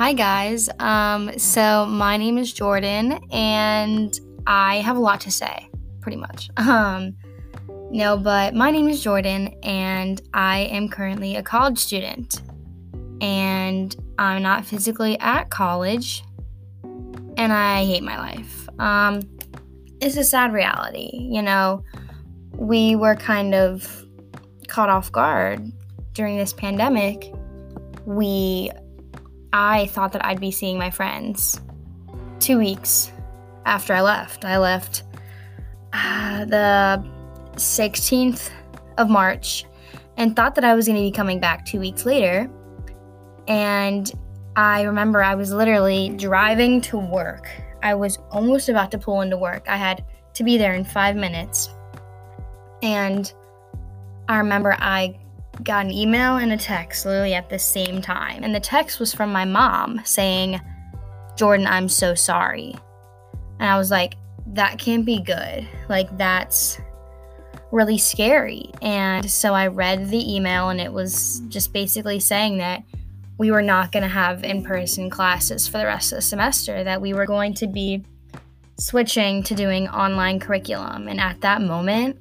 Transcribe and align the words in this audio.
Hi, 0.00 0.14
guys. 0.14 0.70
Um, 0.78 1.38
so, 1.38 1.84
my 1.84 2.16
name 2.16 2.38
is 2.38 2.50
Jordan, 2.54 3.20
and 3.30 4.18
I 4.46 4.76
have 4.76 4.96
a 4.96 4.98
lot 4.98 5.20
to 5.20 5.30
say, 5.30 5.68
pretty 6.00 6.16
much. 6.16 6.48
Um, 6.58 7.14
no, 7.90 8.16
but 8.16 8.54
my 8.54 8.70
name 8.70 8.88
is 8.88 9.02
Jordan, 9.02 9.54
and 9.62 10.22
I 10.32 10.60
am 10.60 10.88
currently 10.88 11.36
a 11.36 11.42
college 11.42 11.76
student. 11.76 12.40
And 13.20 13.94
I'm 14.18 14.42
not 14.42 14.64
physically 14.64 15.20
at 15.20 15.50
college, 15.50 16.24
and 16.82 17.52
I 17.52 17.84
hate 17.84 18.02
my 18.02 18.16
life. 18.16 18.70
Um, 18.78 19.20
it's 20.00 20.16
a 20.16 20.24
sad 20.24 20.54
reality. 20.54 21.10
You 21.12 21.42
know, 21.42 21.84
we 22.56 22.96
were 22.96 23.16
kind 23.16 23.54
of 23.54 24.06
caught 24.66 24.88
off 24.88 25.12
guard 25.12 25.70
during 26.14 26.38
this 26.38 26.54
pandemic. 26.54 27.34
We 28.06 28.70
I 29.52 29.86
thought 29.86 30.12
that 30.12 30.24
I'd 30.24 30.40
be 30.40 30.50
seeing 30.50 30.78
my 30.78 30.90
friends 30.90 31.60
two 32.38 32.58
weeks 32.58 33.12
after 33.66 33.92
I 33.92 34.00
left. 34.00 34.44
I 34.44 34.58
left 34.58 35.02
uh, 35.92 36.44
the 36.44 37.04
16th 37.54 38.50
of 38.98 39.10
March 39.10 39.64
and 40.16 40.36
thought 40.36 40.54
that 40.54 40.64
I 40.64 40.74
was 40.74 40.86
going 40.86 40.98
to 40.98 41.02
be 41.02 41.10
coming 41.10 41.40
back 41.40 41.64
two 41.64 41.80
weeks 41.80 42.04
later. 42.04 42.50
And 43.48 44.10
I 44.56 44.82
remember 44.82 45.22
I 45.22 45.34
was 45.34 45.52
literally 45.52 46.10
driving 46.10 46.80
to 46.82 46.98
work. 46.98 47.48
I 47.82 47.94
was 47.94 48.18
almost 48.30 48.68
about 48.68 48.90
to 48.92 48.98
pull 48.98 49.22
into 49.22 49.36
work. 49.36 49.64
I 49.68 49.76
had 49.76 50.04
to 50.34 50.44
be 50.44 50.58
there 50.58 50.74
in 50.74 50.84
five 50.84 51.16
minutes. 51.16 51.70
And 52.82 53.32
I 54.28 54.38
remember 54.38 54.76
I 54.78 55.18
got 55.64 55.86
an 55.86 55.92
email 55.92 56.36
and 56.36 56.52
a 56.52 56.56
text 56.56 57.04
literally 57.04 57.34
at 57.34 57.50
the 57.50 57.58
same 57.58 58.00
time. 58.00 58.42
And 58.42 58.54
the 58.54 58.60
text 58.60 59.00
was 59.00 59.14
from 59.14 59.32
my 59.32 59.44
mom 59.44 60.00
saying, 60.04 60.60
Jordan, 61.36 61.66
I'm 61.66 61.88
so 61.88 62.14
sorry. 62.14 62.74
And 63.58 63.68
I 63.68 63.78
was 63.78 63.90
like, 63.90 64.14
that 64.48 64.78
can't 64.78 65.04
be 65.04 65.20
good. 65.20 65.68
Like, 65.88 66.16
that's 66.16 66.78
really 67.72 67.98
scary. 67.98 68.70
And 68.82 69.30
so 69.30 69.54
I 69.54 69.68
read 69.68 70.08
the 70.08 70.34
email, 70.34 70.70
and 70.70 70.80
it 70.80 70.92
was 70.92 71.40
just 71.48 71.72
basically 71.72 72.20
saying 72.20 72.58
that 72.58 72.82
we 73.38 73.50
were 73.50 73.62
not 73.62 73.92
going 73.92 74.02
to 74.02 74.08
have 74.08 74.44
in 74.44 74.62
person 74.62 75.08
classes 75.08 75.68
for 75.68 75.78
the 75.78 75.86
rest 75.86 76.12
of 76.12 76.16
the 76.16 76.22
semester, 76.22 76.84
that 76.84 77.00
we 77.00 77.14
were 77.14 77.26
going 77.26 77.54
to 77.54 77.66
be 77.66 78.04
switching 78.76 79.42
to 79.44 79.54
doing 79.54 79.88
online 79.88 80.40
curriculum. 80.40 81.06
And 81.06 81.20
at 81.20 81.40
that 81.42 81.62
moment, 81.62 82.18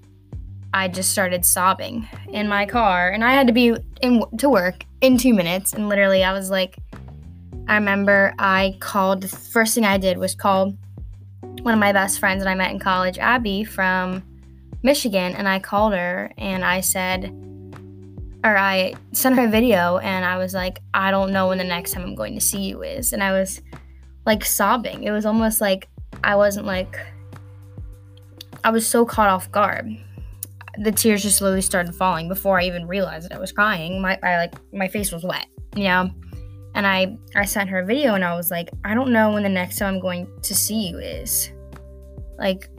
I 0.73 0.87
just 0.87 1.11
started 1.11 1.45
sobbing 1.45 2.07
in 2.31 2.47
my 2.47 2.65
car, 2.65 3.09
and 3.09 3.23
I 3.23 3.33
had 3.33 3.47
to 3.47 3.53
be 3.53 3.75
in 4.01 4.23
to 4.37 4.49
work 4.49 4.85
in 5.01 5.17
two 5.17 5.33
minutes. 5.33 5.73
And 5.73 5.89
literally, 5.89 6.23
I 6.23 6.31
was 6.31 6.49
like, 6.49 6.77
I 7.67 7.75
remember 7.75 8.33
I 8.37 8.77
called. 8.79 9.21
The 9.21 9.27
first 9.27 9.75
thing 9.75 9.85
I 9.85 9.97
did 9.97 10.17
was 10.17 10.35
call 10.35 10.73
one 11.61 11.73
of 11.73 11.79
my 11.79 11.91
best 11.91 12.19
friends 12.19 12.43
that 12.43 12.49
I 12.49 12.55
met 12.55 12.71
in 12.71 12.79
college, 12.79 13.17
Abby 13.17 13.63
from 13.63 14.23
Michigan, 14.83 15.35
and 15.35 15.47
I 15.47 15.59
called 15.59 15.93
her 15.93 16.31
and 16.37 16.63
I 16.63 16.81
said, 16.81 17.25
or 18.43 18.57
I 18.57 18.93
sent 19.11 19.35
her 19.35 19.45
a 19.45 19.49
video, 19.49 19.97
and 19.97 20.23
I 20.23 20.37
was 20.37 20.53
like, 20.53 20.79
I 20.93 21.11
don't 21.11 21.33
know 21.33 21.49
when 21.49 21.57
the 21.57 21.63
next 21.63 21.91
time 21.91 22.03
I'm 22.03 22.15
going 22.15 22.35
to 22.35 22.41
see 22.41 22.61
you 22.61 22.83
is, 22.83 23.11
and 23.11 23.23
I 23.23 23.31
was 23.31 23.61
like 24.25 24.45
sobbing. 24.45 25.03
It 25.03 25.11
was 25.11 25.25
almost 25.25 25.59
like 25.59 25.89
I 26.23 26.35
wasn't 26.35 26.65
like 26.65 26.97
I 28.63 28.71
was 28.71 28.87
so 28.87 29.05
caught 29.05 29.29
off 29.29 29.51
guard 29.51 29.97
the 30.79 30.93
tears 30.93 31.23
just 31.23 31.37
slowly 31.37 31.61
started 31.61 31.93
falling 31.93 32.29
before 32.29 32.57
I 32.57 32.63
even 32.63 32.87
realized 32.87 33.29
that 33.29 33.35
I 33.35 33.39
was 33.39 33.51
crying. 33.51 34.01
My 34.01 34.17
I 34.23 34.37
like 34.37 34.53
my 34.73 34.87
face 34.87 35.11
was 35.11 35.23
wet, 35.23 35.45
you 35.75 35.83
know. 35.83 36.09
And 36.73 36.87
I 36.87 37.17
I 37.35 37.45
sent 37.45 37.69
her 37.69 37.79
a 37.79 37.85
video 37.85 38.15
and 38.15 38.23
I 38.23 38.35
was 38.35 38.49
like, 38.49 38.69
I 38.85 38.93
don't 38.93 39.11
know 39.11 39.31
when 39.31 39.43
the 39.43 39.49
next 39.49 39.77
time 39.77 39.95
I'm 39.95 39.99
going 39.99 40.27
to 40.41 40.55
see 40.55 40.89
you 40.89 40.99
is. 40.99 41.51
Like 42.37 42.69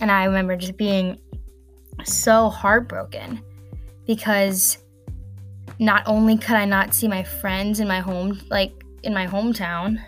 and 0.00 0.10
I 0.10 0.24
remember 0.24 0.56
just 0.56 0.76
being 0.76 1.18
so 2.04 2.48
heartbroken 2.48 3.40
because 4.04 4.78
not 5.78 6.02
only 6.06 6.36
could 6.36 6.56
I 6.56 6.64
not 6.64 6.92
see 6.92 7.06
my 7.06 7.22
friends 7.22 7.78
in 7.78 7.86
my 7.86 8.00
home 8.00 8.40
like 8.50 8.72
in 9.04 9.14
my 9.14 9.28
hometown, 9.28 10.02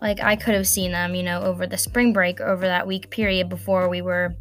like 0.00 0.20
I 0.22 0.36
could 0.36 0.54
have 0.54 0.66
seen 0.66 0.92
them, 0.92 1.14
you 1.14 1.22
know, 1.22 1.42
over 1.42 1.66
the 1.66 1.76
spring 1.76 2.14
break 2.14 2.40
over 2.40 2.64
that 2.64 2.86
week 2.86 3.10
period 3.10 3.50
before 3.50 3.90
we 3.90 4.00
were 4.00 4.34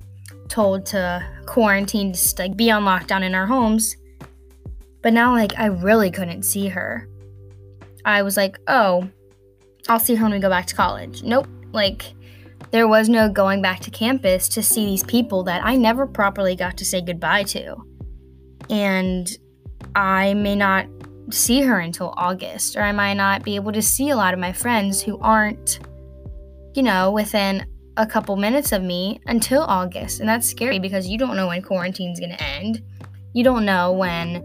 told 0.49 0.85
to 0.87 1.23
quarantine, 1.45 2.13
just 2.13 2.39
like 2.39 2.55
be 2.57 2.71
on 2.71 2.83
lockdown 2.83 3.23
in 3.23 3.35
our 3.35 3.45
homes. 3.47 3.95
But 5.01 5.13
now, 5.13 5.33
like, 5.33 5.57
I 5.57 5.67
really 5.67 6.11
couldn't 6.11 6.43
see 6.43 6.67
her. 6.67 7.07
I 8.03 8.23
was 8.23 8.35
like, 8.35 8.59
oh, 8.67 9.09
I'll 9.87 9.99
see 9.99 10.15
her 10.15 10.23
when 10.23 10.33
we 10.33 10.39
go 10.39 10.49
back 10.49 10.65
to 10.67 10.75
college. 10.75 11.23
Nope. 11.23 11.47
Like, 11.71 12.13
there 12.71 12.87
was 12.87 13.07
no 13.07 13.29
going 13.29 13.61
back 13.61 13.79
to 13.81 13.91
campus 13.91 14.49
to 14.49 14.63
see 14.63 14.85
these 14.85 15.03
people 15.03 15.43
that 15.43 15.63
I 15.63 15.75
never 15.75 16.07
properly 16.07 16.55
got 16.55 16.77
to 16.77 16.85
say 16.85 17.01
goodbye 17.01 17.43
to. 17.43 17.75
And 18.69 19.29
I 19.95 20.33
may 20.33 20.55
not 20.55 20.87
see 21.29 21.61
her 21.61 21.79
until 21.79 22.13
August, 22.17 22.75
or 22.75 22.81
I 22.81 22.91
might 22.91 23.13
not 23.13 23.43
be 23.43 23.55
able 23.55 23.71
to 23.73 23.81
see 23.81 24.09
a 24.09 24.15
lot 24.15 24.33
of 24.33 24.39
my 24.39 24.51
friends 24.51 25.01
who 25.01 25.17
aren't, 25.19 25.79
you 26.73 26.83
know, 26.83 27.11
within 27.11 27.65
a 27.97 28.05
couple 28.05 28.35
minutes 28.35 28.71
of 28.71 28.83
me 28.83 29.19
until 29.25 29.63
August. 29.63 30.19
And 30.19 30.29
that's 30.29 30.47
scary 30.47 30.79
because 30.79 31.07
you 31.07 31.17
don't 31.17 31.35
know 31.35 31.47
when 31.47 31.61
quarantine's 31.61 32.19
going 32.19 32.31
to 32.31 32.41
end. 32.41 32.81
You 33.33 33.43
don't 33.43 33.65
know 33.65 33.91
when 33.91 34.43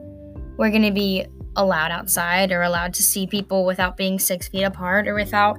we're 0.57 0.71
going 0.71 0.83
to 0.83 0.91
be 0.91 1.27
allowed 1.57 1.91
outside 1.91 2.51
or 2.51 2.63
allowed 2.63 2.95
to 2.95 3.03
see 3.03 3.27
people 3.27 3.65
without 3.67 3.97
being 3.97 4.19
six 4.19 4.49
feet 4.49 4.63
apart 4.63 5.07
or 5.07 5.15
without 5.15 5.59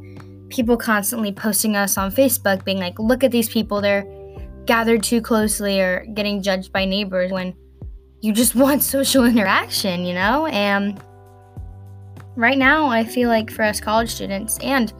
people 0.49 0.75
constantly 0.75 1.31
posting 1.31 1.75
us 1.75 1.97
on 1.97 2.11
Facebook 2.11 2.65
being 2.65 2.79
like, 2.79 2.97
look 2.99 3.23
at 3.23 3.31
these 3.31 3.47
people, 3.47 3.79
they're 3.79 4.05
gathered 4.65 5.03
too 5.03 5.21
closely 5.21 5.79
or 5.79 6.05
getting 6.13 6.41
judged 6.41 6.71
by 6.71 6.85
neighbors 6.85 7.31
when 7.31 7.55
you 8.21 8.33
just 8.33 8.55
want 8.63 8.81
social 8.81 9.25
interaction, 9.25 10.03
you 10.05 10.13
know? 10.13 10.47
And 10.47 10.99
right 12.35 12.57
now, 12.57 12.87
I 12.87 13.03
feel 13.03 13.29
like 13.29 13.51
for 13.51 13.63
us 13.63 13.79
college 13.79 14.09
students 14.09 14.57
and 14.59 14.91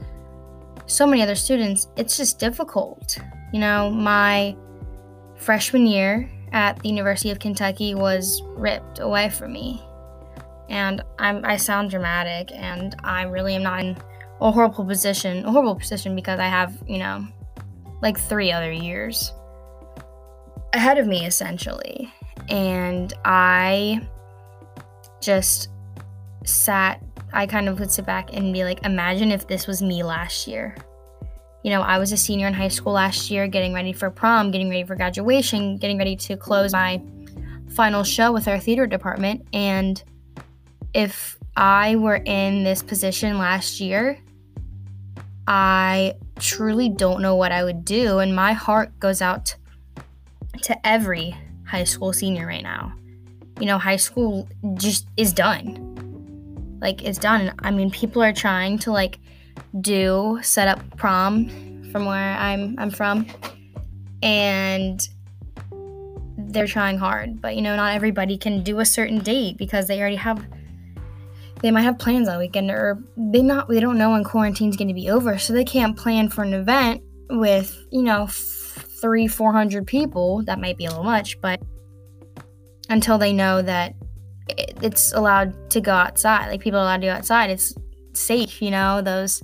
so 0.94 1.08
many 1.08 1.24
other 1.24 1.36
students, 1.36 1.88
it's 1.98 2.18
just 2.18 2.38
difficult. 2.40 3.18
You 3.52 3.60
know, 3.60 3.90
my 3.90 4.56
freshman 5.36 5.88
year 5.88 6.30
at 6.52 6.78
the 6.80 6.90
University 6.90 7.32
of 7.32 7.40
Kentucky 7.40 7.96
was 7.96 8.44
ripped 8.56 9.00
away 9.00 9.30
from 9.30 9.54
me. 9.54 9.82
And 10.70 11.02
I'm, 11.18 11.44
I 11.44 11.58
sound 11.58 11.90
dramatic, 11.90 12.52
and 12.54 12.96
I 13.04 13.24
really 13.24 13.56
am 13.56 13.64
not 13.64 13.80
in 13.80 13.98
a 14.40 14.52
horrible 14.52 14.86
position, 14.86 15.46
a 15.46 15.52
horrible 15.52 15.76
position 15.76 16.16
because 16.16 16.40
I 16.40 16.48
have, 16.48 16.76
you 16.88 17.00
know, 17.00 17.28
like 18.02 18.20
three 18.20 18.52
other 18.52 18.72
years 18.72 19.34
ahead 20.74 20.98
of 20.98 21.08
me 21.08 21.26
essentially. 21.26 22.14
And 22.50 23.14
I 23.26 24.08
just 25.22 25.70
sat 26.44 27.02
I 27.34 27.48
kind 27.48 27.68
of 27.68 27.80
would 27.80 27.92
sit 27.92 28.06
back 28.06 28.32
and 28.32 28.54
be 28.54 28.64
like, 28.64 28.86
imagine 28.86 29.32
if 29.32 29.48
this 29.48 29.66
was 29.66 29.82
me 29.82 30.04
last 30.04 30.48
year. 30.48 30.76
You 31.64 31.72
know, 31.72 31.82
I 31.82 31.98
was 31.98 32.12
a 32.12 32.18
senior 32.18 32.46
in 32.48 32.54
high 32.54 32.68
school 32.68 32.94
last 32.94 33.32
year, 33.32 33.48
getting 33.48 33.74
ready 33.74 33.92
for 33.92 34.10
prom, 34.12 34.52
getting 34.52 34.70
ready 34.70 34.84
for 34.84 34.96
graduation, 34.96 35.78
getting 35.78 35.98
ready 35.98 36.16
to 36.18 36.38
close 36.38 36.74
my 36.74 37.02
final 37.70 38.04
show 38.04 38.32
with 38.32 38.48
our 38.48 38.60
theater 38.60 38.86
department. 38.86 39.48
And 39.52 40.02
if 40.94 41.38
I 41.58 41.96
were 41.96 42.22
in 42.24 42.64
this 42.64 42.84
position 42.84 43.40
last 43.40 43.80
year, 43.80 44.20
I 45.48 46.16
truly 46.38 46.90
don't 46.90 47.22
know 47.22 47.36
what 47.36 47.52
I 47.52 47.64
would 47.64 47.84
do. 47.84 48.20
And 48.20 48.36
my 48.36 48.54
heart 48.54 48.98
goes 49.00 49.22
out 49.22 49.56
to 50.64 50.88
every 50.88 51.36
high 51.66 51.84
school 51.84 52.14
senior 52.14 52.46
right 52.46 52.64
now. 52.64 52.94
You 53.60 53.66
know, 53.66 53.80
high 53.80 53.98
school 53.98 54.48
just 54.76 55.08
is 55.18 55.34
done 55.34 55.93
like 56.84 57.02
is 57.02 57.18
done. 57.18 57.54
I 57.60 57.72
mean, 57.72 57.90
people 57.90 58.22
are 58.22 58.34
trying 58.34 58.78
to 58.80 58.92
like 58.92 59.18
do 59.82 60.40
set 60.44 60.68
up 60.68 60.98
prom 60.98 61.50
from 61.92 62.06
where 62.06 62.38
I'm 62.38 62.76
I'm 62.78 62.92
from, 62.92 63.26
and 64.22 65.08
they're 66.38 66.68
trying 66.68 67.00
hard. 67.00 67.42
But 67.42 67.56
you 67.56 67.64
know, 67.64 67.76
not 67.76 67.96
everybody 67.96 68.38
can 68.38 68.62
do 68.62 68.80
a 68.80 68.86
certain 68.86 69.20
date 69.20 69.58
because 69.58 69.88
they 69.88 70.00
already 70.00 70.18
have 70.18 70.46
they 71.64 71.72
might 71.72 71.84
have 71.84 71.98
plans 71.98 72.28
on 72.28 72.38
weekend 72.40 72.70
or 72.70 73.02
they 73.16 73.42
not 73.42 73.70
they 73.70 73.80
don't 73.80 73.98
know 73.98 74.12
when 74.12 74.24
quarantine's 74.24 74.76
going 74.76 74.90
to 74.90 74.94
be 74.94 75.10
over 75.10 75.38
so 75.38 75.54
they 75.54 75.64
can't 75.64 75.98
plan 75.98 76.28
for 76.30 76.44
an 76.44 76.54
event 76.54 77.02
with 77.30 77.86
you 77.90 78.04
know 78.04 78.28
three 78.28 79.28
four 79.28 79.54
hundred 79.54 79.88
people 79.88 80.44
that 80.44 80.60
might 80.60 80.78
be 80.78 80.84
a 80.84 80.90
little 80.90 81.06
much 81.06 81.40
but 81.40 81.62
until 82.90 83.18
they 83.18 83.32
know 83.32 83.62
that 83.62 83.96
it's 84.58 85.14
allowed 85.14 85.70
to 85.72 85.82
go 85.82 85.92
outside. 85.92 86.48
Like 86.48 86.62
people 86.62 86.80
are 86.80 86.84
allowed 86.84 87.02
to 87.02 87.08
go 87.08 87.14
outside. 87.14 87.50
It's 87.50 87.74
safe, 88.14 88.62
you 88.62 88.72
know, 88.72 89.02
those 89.02 89.44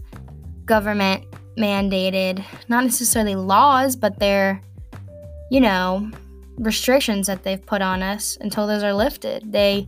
government 0.65 1.25
mandated, 1.57 2.43
not 2.67 2.83
necessarily 2.83 3.35
laws, 3.35 3.95
but 3.95 4.19
they're, 4.19 4.61
you 5.51 5.59
know, 5.59 6.09
restrictions 6.57 7.27
that 7.27 7.43
they've 7.43 7.65
put 7.65 7.81
on 7.81 8.03
us 8.03 8.37
until 8.41 8.67
those 8.67 8.83
are 8.83 8.93
lifted. 8.93 9.51
They 9.51 9.87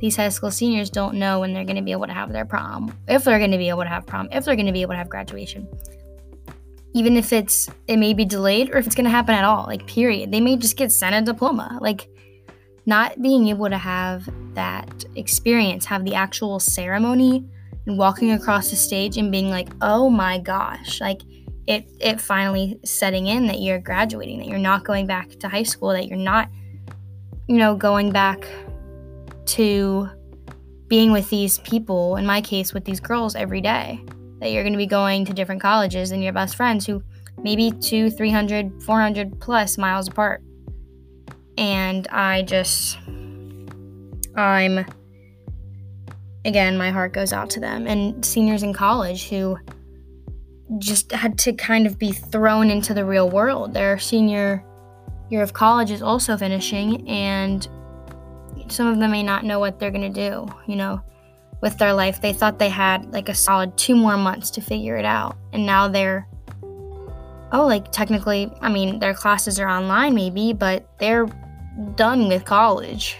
these 0.00 0.16
high 0.16 0.28
school 0.28 0.50
seniors 0.50 0.90
don't 0.90 1.14
know 1.14 1.40
when 1.40 1.54
they're 1.54 1.64
going 1.64 1.76
to 1.76 1.82
be 1.82 1.92
able 1.92 2.06
to 2.06 2.12
have 2.12 2.30
their 2.30 2.44
prom, 2.44 2.94
if 3.08 3.24
they're 3.24 3.38
going 3.38 3.52
to 3.52 3.58
be 3.58 3.70
able 3.70 3.84
to 3.84 3.88
have 3.88 4.04
prom, 4.04 4.28
if 4.32 4.44
they're 4.44 4.56
going 4.56 4.66
to 4.66 4.72
be 4.72 4.82
able 4.82 4.92
to 4.92 4.98
have 4.98 5.08
graduation. 5.08 5.66
Even 6.92 7.16
if 7.16 7.32
it's 7.32 7.68
it 7.88 7.96
may 7.96 8.12
be 8.12 8.24
delayed 8.24 8.70
or 8.70 8.78
if 8.78 8.86
it's 8.86 8.94
going 8.94 9.04
to 9.04 9.10
happen 9.10 9.34
at 9.34 9.44
all, 9.44 9.64
like 9.66 9.86
period. 9.86 10.30
They 10.30 10.40
may 10.40 10.56
just 10.56 10.76
get 10.76 10.92
sent 10.92 11.14
a 11.14 11.22
diploma. 11.22 11.78
Like 11.80 12.08
not 12.86 13.20
being 13.22 13.48
able 13.48 13.68
to 13.68 13.78
have 13.78 14.28
that 14.54 15.04
experience, 15.16 15.84
have 15.86 16.04
the 16.04 16.14
actual 16.14 16.60
ceremony 16.60 17.44
and 17.86 17.98
walking 17.98 18.32
across 18.32 18.70
the 18.70 18.76
stage 18.76 19.16
and 19.16 19.30
being 19.30 19.50
like, 19.50 19.68
"Oh 19.80 20.10
my 20.10 20.38
gosh." 20.38 21.00
Like 21.00 21.22
it 21.66 21.90
it 22.00 22.20
finally 22.20 22.78
setting 22.84 23.26
in 23.26 23.46
that 23.46 23.60
you're 23.60 23.78
graduating, 23.78 24.38
that 24.38 24.48
you're 24.48 24.58
not 24.58 24.84
going 24.84 25.06
back 25.06 25.30
to 25.40 25.48
high 25.48 25.62
school, 25.62 25.90
that 25.90 26.08
you're 26.08 26.18
not 26.18 26.48
you 27.46 27.56
know, 27.56 27.76
going 27.76 28.10
back 28.10 28.46
to 29.46 30.08
being 30.88 31.12
with 31.12 31.28
these 31.30 31.58
people, 31.60 32.16
in 32.16 32.26
my 32.26 32.40
case, 32.40 32.72
with 32.72 32.84
these 32.84 33.00
girls 33.00 33.34
every 33.34 33.60
day, 33.60 34.00
that 34.40 34.50
you're 34.50 34.62
going 34.62 34.72
to 34.72 34.78
be 34.78 34.86
going 34.86 35.24
to 35.26 35.32
different 35.32 35.60
colleges 35.60 36.10
and 36.10 36.22
your 36.22 36.32
best 36.32 36.56
friends 36.56 36.86
who 36.86 37.02
maybe 37.42 37.70
two, 37.70 38.10
300, 38.10 38.82
400 38.82 39.40
plus 39.40 39.76
miles 39.76 40.08
apart. 40.08 40.42
And 41.56 42.06
I 42.08 42.42
just, 42.42 42.98
I'm, 44.36 44.84
again, 46.44 46.76
my 46.76 46.90
heart 46.90 47.12
goes 47.12 47.32
out 47.32 47.50
to 47.50 47.60
them 47.60 47.86
and 47.86 48.24
seniors 48.24 48.62
in 48.62 48.72
college 48.72 49.28
who 49.28 49.56
just 50.78 51.12
had 51.12 51.38
to 51.38 51.52
kind 51.52 51.86
of 51.86 51.98
be 51.98 52.12
thrown 52.12 52.70
into 52.70 52.94
the 52.94 53.04
real 53.04 53.30
world. 53.30 53.74
Their 53.74 53.98
senior 53.98 54.64
year 55.30 55.42
of 55.42 55.52
college 55.52 55.90
is 55.90 56.02
also 56.02 56.36
finishing, 56.36 57.08
and 57.08 57.66
some 58.68 58.86
of 58.86 58.98
them 58.98 59.10
may 59.10 59.22
not 59.22 59.44
know 59.44 59.58
what 59.58 59.78
they're 59.78 59.90
going 59.90 60.12
to 60.12 60.30
do, 60.30 60.46
you 60.66 60.76
know, 60.76 61.00
with 61.60 61.78
their 61.78 61.92
life. 61.92 62.20
They 62.20 62.32
thought 62.32 62.58
they 62.58 62.68
had 62.68 63.12
like 63.12 63.28
a 63.28 63.34
solid 63.34 63.76
two 63.76 63.94
more 63.94 64.16
months 64.16 64.50
to 64.52 64.60
figure 64.60 64.96
it 64.96 65.04
out. 65.04 65.36
And 65.52 65.66
now 65.66 65.88
they're, 65.88 66.26
oh, 67.52 67.66
like 67.66 67.92
technically, 67.92 68.52
I 68.60 68.68
mean, 68.68 68.98
their 68.98 69.14
classes 69.14 69.60
are 69.60 69.68
online 69.68 70.14
maybe, 70.14 70.52
but 70.52 70.88
they're 70.98 71.26
done 71.94 72.28
with 72.28 72.44
college. 72.44 73.16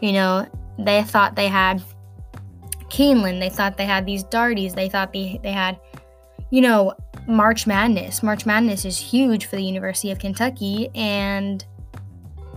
You 0.00 0.12
know, 0.12 0.46
they 0.78 1.02
thought 1.02 1.36
they 1.36 1.48
had 1.48 1.82
Keeneland, 2.88 3.40
they 3.40 3.50
thought 3.50 3.76
they 3.76 3.86
had 3.86 4.06
these 4.06 4.24
Darties, 4.24 4.74
they 4.74 4.88
thought 4.88 5.12
they, 5.12 5.38
they 5.42 5.52
had, 5.52 5.78
you 6.50 6.60
know, 6.60 6.94
March 7.26 7.66
Madness. 7.66 8.22
March 8.22 8.46
Madness 8.46 8.84
is 8.84 8.98
huge 8.98 9.46
for 9.46 9.56
the 9.56 9.62
University 9.62 10.10
of 10.10 10.18
Kentucky, 10.18 10.90
and 10.94 11.64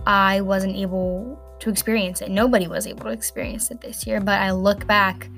I 0.06 0.40
wasn't 0.40 0.76
able 0.76 1.38
to 1.60 1.70
experience 1.70 2.20
it. 2.20 2.30
Nobody 2.30 2.66
was 2.66 2.86
able 2.86 3.04
to 3.04 3.10
experience 3.10 3.70
it 3.70 3.80
this 3.80 4.06
year, 4.06 4.20
but 4.20 4.40
I 4.40 4.50
look 4.50 4.86
back 4.86 5.28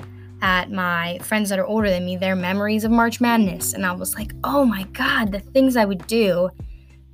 at 0.43 0.71
my 0.71 1.19
friends 1.23 1.49
that 1.51 1.59
are 1.59 1.67
older 1.67 1.91
than 1.91 2.05
me, 2.05 2.17
their 2.17 2.37
memories 2.37 2.85
of 2.85 2.91
March 2.91 3.21
Madness, 3.21 3.75
and 3.75 3.85
I 3.85 3.93
was 3.93 4.15
like, 4.15 4.33
oh 4.45 4.65
my 4.65 4.85
God, 4.93 5.33
the 5.33 5.41
things 5.41 5.77
I 5.77 5.85
would 5.85 6.07
do 6.07 6.51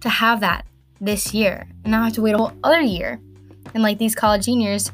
to 0.00 0.09
have 0.09 0.41
that 0.41 0.67
this 1.02 1.34
year. 1.34 1.66
And 1.82 1.90
now 1.90 2.02
I 2.02 2.04
have 2.04 2.14
to 2.14 2.22
wait 2.22 2.34
a 2.34 2.38
whole 2.38 2.52
other 2.64 2.81
year. 2.81 3.20
And 3.75 3.82
like 3.82 3.99
these 3.99 4.14
college 4.14 4.44
seniors, 4.44 4.90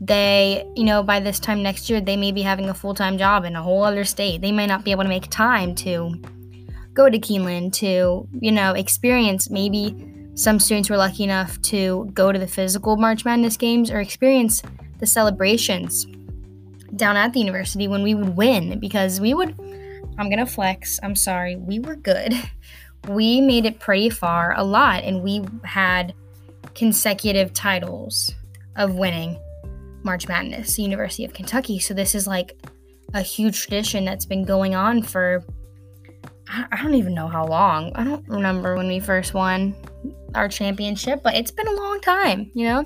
they, 0.00 0.66
you 0.74 0.84
know, 0.84 1.02
by 1.02 1.20
this 1.20 1.38
time 1.38 1.62
next 1.62 1.90
year, 1.90 2.00
they 2.00 2.16
may 2.16 2.32
be 2.32 2.42
having 2.42 2.70
a 2.70 2.74
full 2.74 2.94
time 2.94 3.18
job 3.18 3.44
in 3.44 3.54
a 3.54 3.62
whole 3.62 3.84
other 3.84 4.04
state. 4.04 4.40
They 4.40 4.50
might 4.50 4.66
not 4.66 4.82
be 4.82 4.90
able 4.90 5.02
to 5.02 5.08
make 5.08 5.28
time 5.28 5.74
to 5.76 6.14
go 6.94 7.08
to 7.08 7.18
Keeneland, 7.18 7.74
to, 7.74 8.26
you 8.40 8.50
know, 8.50 8.72
experience 8.72 9.50
maybe 9.50 9.94
some 10.34 10.58
students 10.58 10.88
were 10.88 10.96
lucky 10.96 11.22
enough 11.22 11.60
to 11.62 12.10
go 12.14 12.32
to 12.32 12.38
the 12.38 12.48
physical 12.48 12.96
March 12.96 13.24
Madness 13.26 13.58
games 13.58 13.90
or 13.90 14.00
experience 14.00 14.62
the 14.98 15.06
celebrations 15.06 16.06
down 16.96 17.16
at 17.16 17.34
the 17.34 17.40
university 17.40 17.86
when 17.86 18.02
we 18.02 18.14
would 18.14 18.36
win 18.36 18.78
because 18.80 19.20
we 19.20 19.34
would 19.34 19.54
I'm 20.18 20.30
to 20.30 20.46
flex. 20.46 21.00
I'm 21.02 21.16
sorry. 21.16 21.56
We 21.56 21.78
were 21.78 21.96
good. 21.96 22.34
We 23.08 23.40
made 23.40 23.64
it 23.64 23.78
pretty 23.78 24.10
far 24.10 24.54
a 24.56 24.62
lot 24.62 25.04
and 25.04 25.22
we 25.22 25.42
had 25.64 26.14
consecutive 26.74 27.52
titles 27.52 28.32
of 28.76 28.94
winning 28.94 29.38
March 30.02 30.28
Madness, 30.28 30.76
the 30.76 30.82
University 30.82 31.24
of 31.24 31.32
Kentucky. 31.32 31.78
So 31.78 31.94
this 31.94 32.14
is 32.14 32.26
like 32.26 32.56
a 33.14 33.22
huge 33.22 33.60
tradition 33.60 34.04
that's 34.04 34.24
been 34.24 34.44
going 34.44 34.74
on 34.74 35.02
for 35.02 35.44
I 36.52 36.82
don't 36.82 36.94
even 36.94 37.14
know 37.14 37.28
how 37.28 37.46
long. 37.46 37.92
I 37.94 38.02
don't 38.02 38.26
remember 38.28 38.76
when 38.76 38.88
we 38.88 38.98
first 38.98 39.34
won 39.34 39.74
our 40.34 40.48
championship, 40.48 41.22
but 41.22 41.34
it's 41.34 41.52
been 41.52 41.68
a 41.68 41.72
long 41.72 42.00
time, 42.00 42.50
you 42.54 42.66
know? 42.66 42.84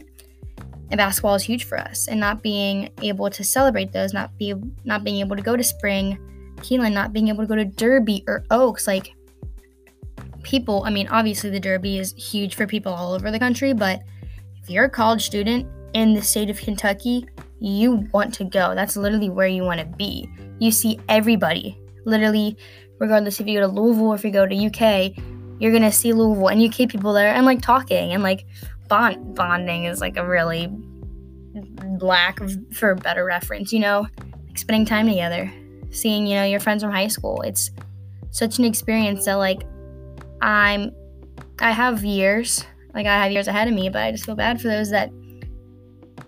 And 0.90 0.98
basketball 0.98 1.34
is 1.34 1.42
huge 1.42 1.64
for 1.64 1.78
us. 1.78 2.06
And 2.08 2.20
not 2.20 2.42
being 2.42 2.90
able 3.00 3.30
to 3.30 3.42
celebrate 3.42 3.90
those, 3.90 4.12
not 4.12 4.36
be 4.36 4.54
not 4.84 5.02
being 5.02 5.20
able 5.20 5.34
to 5.34 5.42
go 5.42 5.56
to 5.56 5.64
spring, 5.64 6.18
Keeneland, 6.56 6.92
not 6.92 7.14
being 7.14 7.28
able 7.28 7.42
to 7.44 7.46
go 7.46 7.56
to 7.56 7.64
Derby 7.64 8.22
or 8.28 8.44
Oaks, 8.50 8.86
like 8.86 9.14
people, 10.44 10.82
I 10.84 10.90
mean, 10.90 11.08
obviously 11.08 11.50
the 11.50 11.60
Derby 11.60 11.98
is 11.98 12.14
huge 12.14 12.54
for 12.54 12.66
people 12.66 12.92
all 12.92 13.12
over 13.12 13.30
the 13.30 13.38
country, 13.38 13.72
but 13.72 14.02
if 14.62 14.70
you're 14.70 14.84
a 14.84 14.90
college 14.90 15.24
student 15.24 15.66
in 15.94 16.14
the 16.14 16.22
state 16.22 16.50
of 16.50 16.58
Kentucky, 16.58 17.26
you 17.60 18.08
want 18.12 18.32
to 18.34 18.44
go. 18.44 18.74
That's 18.74 18.96
literally 18.96 19.30
where 19.30 19.46
you 19.46 19.62
want 19.62 19.80
to 19.80 19.86
be. 19.86 20.28
You 20.58 20.70
see 20.70 21.00
everybody, 21.08 21.78
literally, 22.04 22.56
regardless 22.98 23.40
if 23.40 23.46
you 23.46 23.58
go 23.58 23.66
to 23.66 23.72
Louisville 23.72 24.08
or 24.08 24.14
if 24.14 24.24
you 24.24 24.30
go 24.30 24.46
to 24.46 24.66
UK, 24.66 25.16
you're 25.58 25.72
gonna 25.72 25.92
see 25.92 26.12
Louisville 26.12 26.48
and 26.48 26.62
UK 26.62 26.88
people 26.88 27.12
there 27.12 27.32
and 27.32 27.46
like 27.46 27.62
talking 27.62 28.12
and 28.12 28.22
like 28.22 28.44
bond 28.88 29.34
bonding 29.34 29.84
is 29.84 30.00
like 30.00 30.16
a 30.16 30.26
really 30.26 30.68
lack 32.00 32.40
of, 32.40 32.52
for 32.72 32.94
better 32.94 33.24
reference, 33.24 33.72
you 33.72 33.78
know, 33.78 34.06
like 34.46 34.58
spending 34.58 34.84
time 34.84 35.08
together, 35.08 35.50
seeing 35.90 36.26
you 36.26 36.34
know 36.34 36.44
your 36.44 36.60
friends 36.60 36.82
from 36.82 36.92
high 36.92 37.08
school. 37.08 37.40
It's 37.42 37.70
such 38.30 38.58
an 38.58 38.64
experience 38.64 39.24
that 39.26 39.34
like 39.34 39.62
I'm 40.44 40.92
I 41.58 41.72
have 41.72 42.04
years 42.04 42.64
like 42.94 43.06
I 43.06 43.22
have 43.22 43.32
years 43.32 43.48
ahead 43.48 43.66
of 43.66 43.74
me, 43.74 43.88
but 43.88 44.02
I 44.02 44.12
just 44.12 44.26
feel 44.26 44.36
bad 44.36 44.60
for 44.60 44.68
those 44.68 44.90
that 44.90 45.10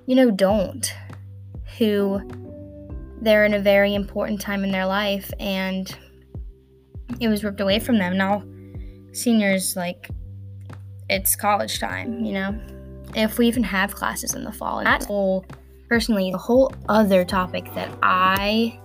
you 0.06 0.14
know 0.14 0.30
don't 0.30 0.92
who 1.78 2.20
they're 3.20 3.44
in 3.44 3.52
a 3.52 3.60
very 3.60 3.94
important 3.94 4.40
time 4.40 4.64
in 4.64 4.70
their 4.72 4.86
life 4.86 5.30
and 5.38 5.96
it 7.20 7.28
was 7.28 7.44
ripped 7.44 7.60
away 7.60 7.78
from 7.78 7.98
them. 7.98 8.16
Now 8.16 8.42
seniors 9.12 9.76
like 9.76 10.08
it's 11.10 11.36
college 11.36 11.78
time, 11.78 12.24
you 12.24 12.32
know. 12.32 12.58
If 13.14 13.38
we 13.38 13.46
even 13.46 13.62
have 13.62 13.94
classes 13.94 14.34
in 14.34 14.44
the 14.44 14.52
fall, 14.52 14.78
and 14.78 14.86
that's 14.86 15.06
whole 15.06 15.44
personally 15.88 16.32
a 16.32 16.38
whole 16.38 16.72
other 16.88 17.24
topic 17.24 17.72
that 17.74 17.90
I 18.02 18.78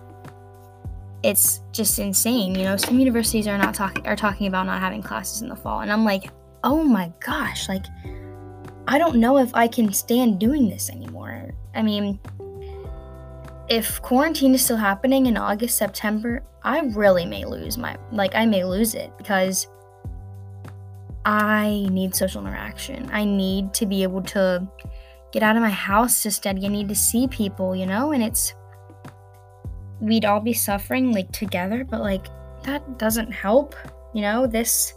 it's 1.24 1.62
just 1.72 2.00
insane, 2.00 2.56
you 2.56 2.64
know. 2.64 2.78
Some 2.78 3.00
universities 3.00 3.48
are 3.48 3.58
not 3.58 3.74
talking 3.74 4.06
are 4.08 4.16
talking 4.16 4.48
about 4.48 4.66
not 4.66 4.80
having 4.80 5.02
classes 5.02 5.42
in 5.42 5.50
the 5.50 5.56
fall, 5.56 5.82
and 5.82 5.92
I'm 5.92 6.04
like, 6.04 6.32
oh 6.64 6.84
my 6.84 7.12
gosh, 7.20 7.70
like 7.70 7.86
I 8.88 8.98
don't 8.98 9.18
know 9.18 9.38
if 9.38 9.54
I 9.54 9.68
can 9.68 9.94
stand 9.94 10.40
doing 10.40 10.70
this 10.70 10.90
anymore. 10.90 11.52
I 11.76 11.82
mean, 11.82 12.20
if 13.70 14.02
quarantine 14.02 14.54
is 14.56 14.64
still 14.64 14.78
happening 14.78 15.28
in 15.28 15.38
August, 15.38 15.78
September, 15.78 16.44
I 16.64 16.80
really 16.80 17.26
may 17.26 17.46
lose 17.46 17.78
my 17.78 17.98
like 18.12 18.36
I 18.36 18.46
may 18.46 18.64
lose 18.64 18.96
it 18.96 19.16
because 19.18 19.68
I 21.26 21.88
need 21.92 22.16
social 22.16 22.42
interaction. 22.42 23.10
I 23.12 23.26
need 23.26 23.74
to 23.76 23.86
be 23.86 24.04
able 24.04 24.24
to 24.24 24.68
get 25.32 25.44
out 25.44 25.56
of 25.56 25.62
my 25.62 25.70
house 25.70 26.24
to 26.24 26.32
study. 26.32 26.66
I 26.66 26.70
need 26.70 26.90
to 26.90 26.96
see 26.96 27.28
people, 27.28 27.76
you 27.76 27.86
know? 27.86 28.12
And 28.12 28.24
it's, 28.24 28.54
we'd 30.02 30.26
all 30.26 30.40
be 30.40 30.54
suffering 30.54 31.14
like 31.14 31.32
together, 31.32 31.86
but 31.86 32.02
like 32.02 32.28
that 32.64 32.98
doesn't 32.98 33.32
help, 33.32 33.76
you 34.14 34.22
know? 34.22 34.48
This 34.48 34.94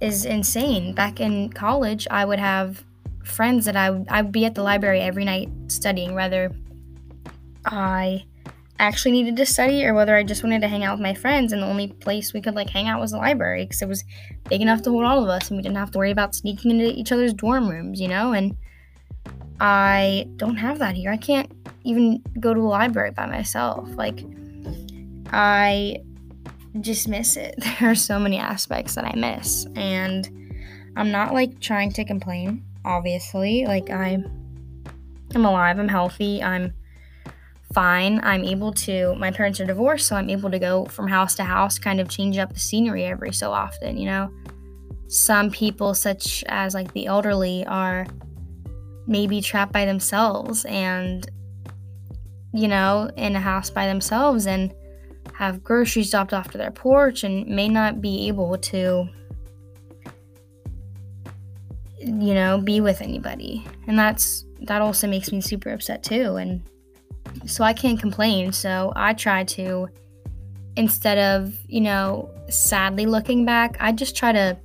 is 0.00 0.24
insane. 0.24 0.94
Back 0.94 1.20
in 1.20 1.50
college, 1.50 2.06
I 2.10 2.24
would 2.24 2.38
have 2.38 2.84
friends 3.24 3.64
that 3.66 3.76
I 3.76 3.90
would, 3.90 4.08
I 4.08 4.22
would 4.22 4.32
be 4.32 4.44
at 4.44 4.54
the 4.54 4.62
library 4.62 5.00
every 5.00 5.24
night 5.24 5.50
studying, 5.68 6.14
whether 6.14 6.52
I 7.66 8.24
actually 8.78 9.12
needed 9.12 9.36
to 9.36 9.46
study 9.46 9.84
or 9.84 9.94
whether 9.94 10.16
I 10.16 10.24
just 10.24 10.42
wanted 10.42 10.60
to 10.62 10.68
hang 10.68 10.82
out 10.82 10.94
with 10.94 11.02
my 11.02 11.14
friends. 11.14 11.52
And 11.52 11.62
the 11.62 11.66
only 11.66 11.88
place 11.88 12.32
we 12.32 12.40
could 12.40 12.54
like 12.54 12.70
hang 12.70 12.88
out 12.88 13.00
was 13.00 13.12
the 13.12 13.18
library 13.18 13.64
because 13.64 13.82
it 13.82 13.88
was 13.88 14.04
big 14.48 14.60
enough 14.60 14.82
to 14.82 14.90
hold 14.90 15.04
all 15.04 15.22
of 15.22 15.28
us 15.28 15.48
and 15.48 15.56
we 15.56 15.62
didn't 15.62 15.76
have 15.76 15.92
to 15.92 15.98
worry 15.98 16.10
about 16.10 16.34
sneaking 16.34 16.72
into 16.72 16.92
each 16.92 17.12
other's 17.12 17.34
dorm 17.34 17.68
rooms, 17.68 18.00
you 18.00 18.08
know? 18.08 18.32
And 18.32 18.56
I 19.60 20.26
don't 20.36 20.56
have 20.56 20.80
that 20.80 20.96
here. 20.96 21.12
I 21.12 21.16
can't 21.16 21.52
even 21.84 22.22
go 22.40 22.54
to 22.54 22.60
a 22.60 22.62
library 22.62 23.10
by 23.10 23.26
myself. 23.26 23.88
Like, 23.94 24.24
I 25.32 25.98
just 26.80 27.08
miss 27.08 27.36
it. 27.36 27.54
There 27.80 27.90
are 27.90 27.94
so 27.94 28.18
many 28.18 28.38
aspects 28.38 28.94
that 28.94 29.04
I 29.04 29.14
miss. 29.14 29.66
And 29.76 30.28
I'm 30.96 31.10
not 31.10 31.34
like 31.34 31.60
trying 31.60 31.92
to 31.92 32.04
complain, 32.04 32.64
obviously. 32.84 33.64
Like, 33.66 33.90
I, 33.90 34.22
I'm 35.34 35.44
alive, 35.44 35.78
I'm 35.78 35.88
healthy, 35.88 36.42
I'm 36.42 36.72
fine. 37.72 38.20
I'm 38.22 38.44
able 38.44 38.72
to, 38.72 39.14
my 39.16 39.30
parents 39.30 39.60
are 39.60 39.66
divorced, 39.66 40.06
so 40.06 40.16
I'm 40.16 40.30
able 40.30 40.50
to 40.50 40.58
go 40.58 40.84
from 40.86 41.08
house 41.08 41.34
to 41.36 41.44
house, 41.44 41.78
kind 41.78 42.00
of 42.00 42.08
change 42.08 42.38
up 42.38 42.52
the 42.52 42.60
scenery 42.60 43.04
every 43.04 43.32
so 43.32 43.50
often, 43.50 43.96
you 43.96 44.06
know? 44.06 44.30
Some 45.08 45.50
people, 45.50 45.94
such 45.94 46.44
as 46.48 46.74
like 46.74 46.92
the 46.92 47.06
elderly, 47.06 47.64
are 47.66 48.06
maybe 49.06 49.40
trapped 49.40 49.72
by 49.72 49.84
themselves 49.84 50.64
and, 50.66 51.28
you 52.52 52.68
know, 52.68 53.10
in 53.16 53.34
a 53.34 53.40
house 53.40 53.70
by 53.70 53.86
themselves 53.86 54.46
and 54.46 54.74
have 55.34 55.62
groceries 55.62 56.10
dropped 56.10 56.32
off 56.32 56.50
to 56.50 56.58
their 56.58 56.70
porch 56.70 57.24
and 57.24 57.46
may 57.46 57.68
not 57.68 58.00
be 58.00 58.28
able 58.28 58.58
to, 58.58 59.08
you 61.98 62.34
know, 62.34 62.60
be 62.60 62.80
with 62.80 63.00
anybody. 63.00 63.66
And 63.86 63.98
that's, 63.98 64.44
that 64.62 64.82
also 64.82 65.08
makes 65.08 65.32
me 65.32 65.40
super 65.40 65.70
upset 65.70 66.02
too. 66.02 66.36
And 66.36 66.62
so 67.46 67.64
I 67.64 67.72
can't 67.72 67.98
complain. 67.98 68.52
So 68.52 68.92
I 68.94 69.14
try 69.14 69.44
to, 69.44 69.88
instead 70.76 71.18
of, 71.18 71.56
you 71.66 71.80
know, 71.80 72.30
sadly 72.48 73.06
looking 73.06 73.44
back, 73.44 73.76
I 73.80 73.92
just 73.92 74.14
try 74.14 74.32
to, 74.32 74.58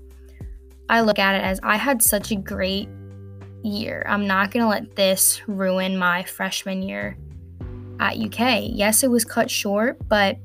I 0.90 1.02
look 1.02 1.20
at 1.20 1.36
it 1.36 1.44
as 1.44 1.60
I 1.64 1.78
had 1.78 2.02
such 2.02 2.32
a 2.32 2.36
great 2.36 2.90
year. 3.64 4.06
I'm 4.08 4.28
not 4.28 4.52
going 4.52 4.64
to 4.64 4.70
let 4.70 4.96
this 4.96 5.42
ruin 5.48 5.98
my 5.98 6.24
freshman 6.24 6.82
year 6.82 7.18
at 8.00 8.18
UK. 8.18 8.64
Yes, 8.64 9.04
it 9.04 9.12
was 9.12 9.26
cut 9.26 9.50
short, 9.50 9.98
but 10.08 10.38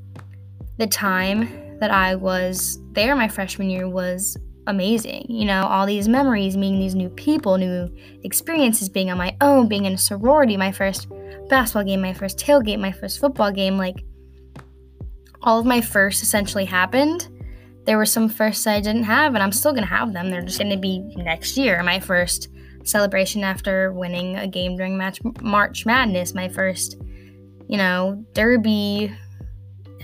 the 0.79 0.87
time 0.87 1.79
that 1.81 1.91
I 1.91 2.15
was 2.15 2.79
there 2.93 3.15
my 3.17 3.29
freshman 3.29 3.71
year 3.71 3.89
was 3.89 4.37
amazing. 4.67 5.27
You 5.29 5.45
know, 5.45 5.65
all 5.65 5.87
these 5.87 6.09
memories, 6.09 6.57
meeting 6.57 6.81
these 6.81 6.95
new 6.95 7.09
people, 7.11 7.59
new 7.59 7.89
experiences, 8.23 8.89
being 8.89 9.11
on 9.11 9.19
my 9.19 9.37
own, 9.41 9.69
being 9.69 9.85
in 9.85 9.95
a 9.95 9.99
sorority, 9.99 10.57
my 10.57 10.73
first 10.73 11.09
basketball 11.49 11.85
game, 11.85 12.01
my 12.01 12.13
first 12.13 12.39
tailgate, 12.39 12.79
my 12.79 12.93
first 12.93 13.21
football 13.21 13.51
game, 13.51 13.77
like 13.77 14.05
all 15.43 15.59
of 15.59 15.67
my 15.67 15.81
firsts 15.81 16.23
essentially 16.23 16.65
happened. 16.65 17.29
There 17.85 17.99
were 17.99 18.07
some 18.07 18.29
firsts 18.29 18.67
I 18.67 18.81
didn't 18.81 19.03
have, 19.05 19.35
and 19.35 19.43
I'm 19.43 19.53
still 19.53 19.73
gonna 19.73 19.87
have 19.87 20.13
them. 20.13 20.31
They're 20.31 20.43
just 20.43 20.59
gonna 20.59 20.77
be 20.77 21.01
next 21.17 21.57
year. 21.57 21.83
My 21.83 21.99
first 21.99 22.49
celebration 22.85 23.43
after 23.43 23.93
winning 23.93 24.37
a 24.37 24.47
game 24.47 24.77
during 24.77 24.97
match 24.97 25.21
March 25.41 25.85
Madness, 25.85 26.35
my 26.35 26.49
first, 26.49 26.97
you 27.73 27.79
know, 27.79 28.23
derby 28.35 29.11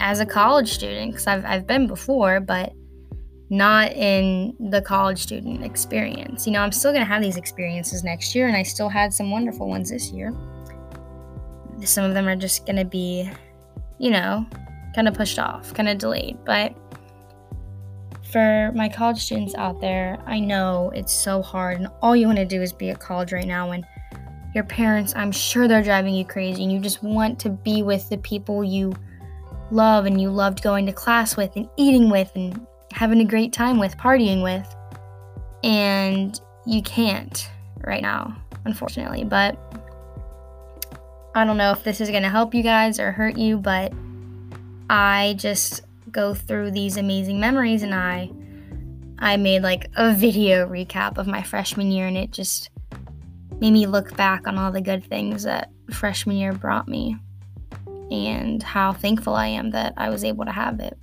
as 0.00 0.20
a 0.20 0.26
college 0.26 0.72
student, 0.72 1.12
because 1.12 1.26
I've, 1.26 1.44
I've 1.44 1.66
been 1.66 1.86
before, 1.86 2.40
but 2.40 2.72
not 3.50 3.92
in 3.92 4.56
the 4.70 4.80
college 4.80 5.18
student 5.18 5.62
experience. 5.62 6.46
You 6.46 6.54
know, 6.54 6.62
I'm 6.62 6.72
still 6.72 6.94
gonna 6.94 7.04
have 7.04 7.20
these 7.20 7.36
experiences 7.36 8.02
next 8.02 8.34
year, 8.34 8.48
and 8.48 8.56
I 8.56 8.62
still 8.62 8.88
had 8.88 9.12
some 9.12 9.30
wonderful 9.30 9.68
ones 9.68 9.90
this 9.90 10.10
year. 10.10 10.32
Some 11.84 12.06
of 12.06 12.14
them 12.14 12.26
are 12.26 12.36
just 12.36 12.64
gonna 12.64 12.86
be, 12.86 13.30
you 13.98 14.12
know, 14.12 14.46
kind 14.94 15.06
of 15.06 15.12
pushed 15.12 15.38
off, 15.38 15.74
kind 15.74 15.90
of 15.90 15.98
delayed. 15.98 16.38
But 16.46 16.74
for 18.32 18.72
my 18.74 18.88
college 18.88 19.22
students 19.22 19.54
out 19.56 19.78
there, 19.78 20.18
I 20.26 20.40
know 20.40 20.90
it's 20.94 21.12
so 21.12 21.42
hard, 21.42 21.76
and 21.76 21.88
all 22.00 22.16
you 22.16 22.28
want 22.28 22.38
to 22.38 22.46
do 22.46 22.62
is 22.62 22.72
be 22.72 22.88
at 22.88 22.98
college 22.98 23.30
right 23.30 23.46
now. 23.46 23.72
And 23.72 23.84
your 24.54 24.64
parents, 24.64 25.14
I'm 25.16 25.32
sure 25.32 25.68
they're 25.68 25.82
driving 25.82 26.14
you 26.14 26.24
crazy, 26.24 26.62
and 26.62 26.72
you 26.72 26.80
just 26.80 27.02
want 27.02 27.38
to 27.40 27.50
be 27.50 27.82
with 27.82 28.08
the 28.08 28.18
people 28.18 28.64
you 28.64 28.92
love 29.70 30.06
and 30.06 30.20
you 30.20 30.30
loved 30.30 30.62
going 30.62 30.86
to 30.86 30.92
class 30.92 31.36
with, 31.36 31.54
and 31.56 31.68
eating 31.76 32.10
with, 32.10 32.30
and 32.34 32.66
having 32.92 33.20
a 33.20 33.24
great 33.24 33.52
time 33.52 33.78
with, 33.78 33.96
partying 33.96 34.42
with. 34.42 34.74
And 35.62 36.40
you 36.66 36.82
can't 36.82 37.50
right 37.84 38.02
now, 38.02 38.36
unfortunately. 38.64 39.24
But 39.24 39.58
I 41.34 41.44
don't 41.44 41.56
know 41.56 41.72
if 41.72 41.84
this 41.84 42.00
is 42.00 42.10
going 42.10 42.22
to 42.22 42.28
help 42.28 42.54
you 42.54 42.62
guys 42.62 42.98
or 42.98 43.12
hurt 43.12 43.36
you, 43.36 43.58
but 43.58 43.92
I 44.90 45.34
just 45.38 45.82
go 46.10 46.34
through 46.34 46.70
these 46.70 46.96
amazing 46.96 47.38
memories 47.38 47.82
and 47.82 47.94
I 47.94 48.30
I 49.18 49.36
made 49.36 49.62
like 49.62 49.90
a 49.96 50.14
video 50.14 50.66
recap 50.66 51.18
of 51.18 51.26
my 51.26 51.42
freshman 51.42 51.90
year 51.90 52.06
and 52.06 52.16
it 52.16 52.30
just 52.30 52.70
made 53.60 53.72
me 53.72 53.86
look 53.86 54.16
back 54.16 54.46
on 54.46 54.58
all 54.58 54.70
the 54.70 54.80
good 54.80 55.04
things 55.04 55.42
that 55.42 55.70
freshman 55.90 56.36
year 56.36 56.52
brought 56.52 56.88
me 56.88 57.16
and 58.10 58.62
how 58.62 58.92
thankful 58.92 59.34
I 59.34 59.46
am 59.46 59.70
that 59.70 59.94
I 59.96 60.08
was 60.10 60.24
able 60.24 60.44
to 60.44 60.52
have 60.52 60.80
it. 60.80 60.96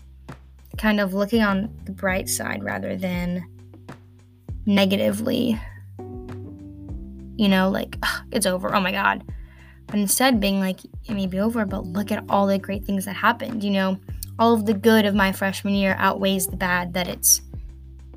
Kind 0.77 0.99
of 0.99 1.13
looking 1.13 1.41
on 1.41 1.73
the 1.85 1.91
bright 1.91 2.29
side 2.29 2.63
rather 2.63 2.95
than 2.95 3.45
negatively, 4.65 5.59
you 7.37 7.47
know, 7.47 7.69
like, 7.69 7.97
it's 8.31 8.45
over. 8.45 8.73
Oh 8.75 8.81
my 8.81 8.91
God. 8.91 9.23
But 9.87 9.99
instead 9.99 10.39
being 10.39 10.59
like, 10.59 10.79
it 10.83 11.13
may 11.13 11.27
be 11.27 11.39
over, 11.39 11.65
but 11.65 11.85
look 11.85 12.11
at 12.11 12.23
all 12.29 12.47
the 12.47 12.57
great 12.57 12.85
things 12.85 13.05
that 13.05 13.13
happened. 13.15 13.63
You 13.63 13.71
know, 13.71 13.99
all 14.39 14.53
of 14.53 14.65
the 14.65 14.73
good 14.73 15.05
of 15.05 15.13
my 15.13 15.31
freshman 15.31 15.75
year 15.75 15.95
outweighs 15.99 16.47
the 16.47 16.57
bad 16.57 16.93
that 16.93 17.07
it's 17.07 17.41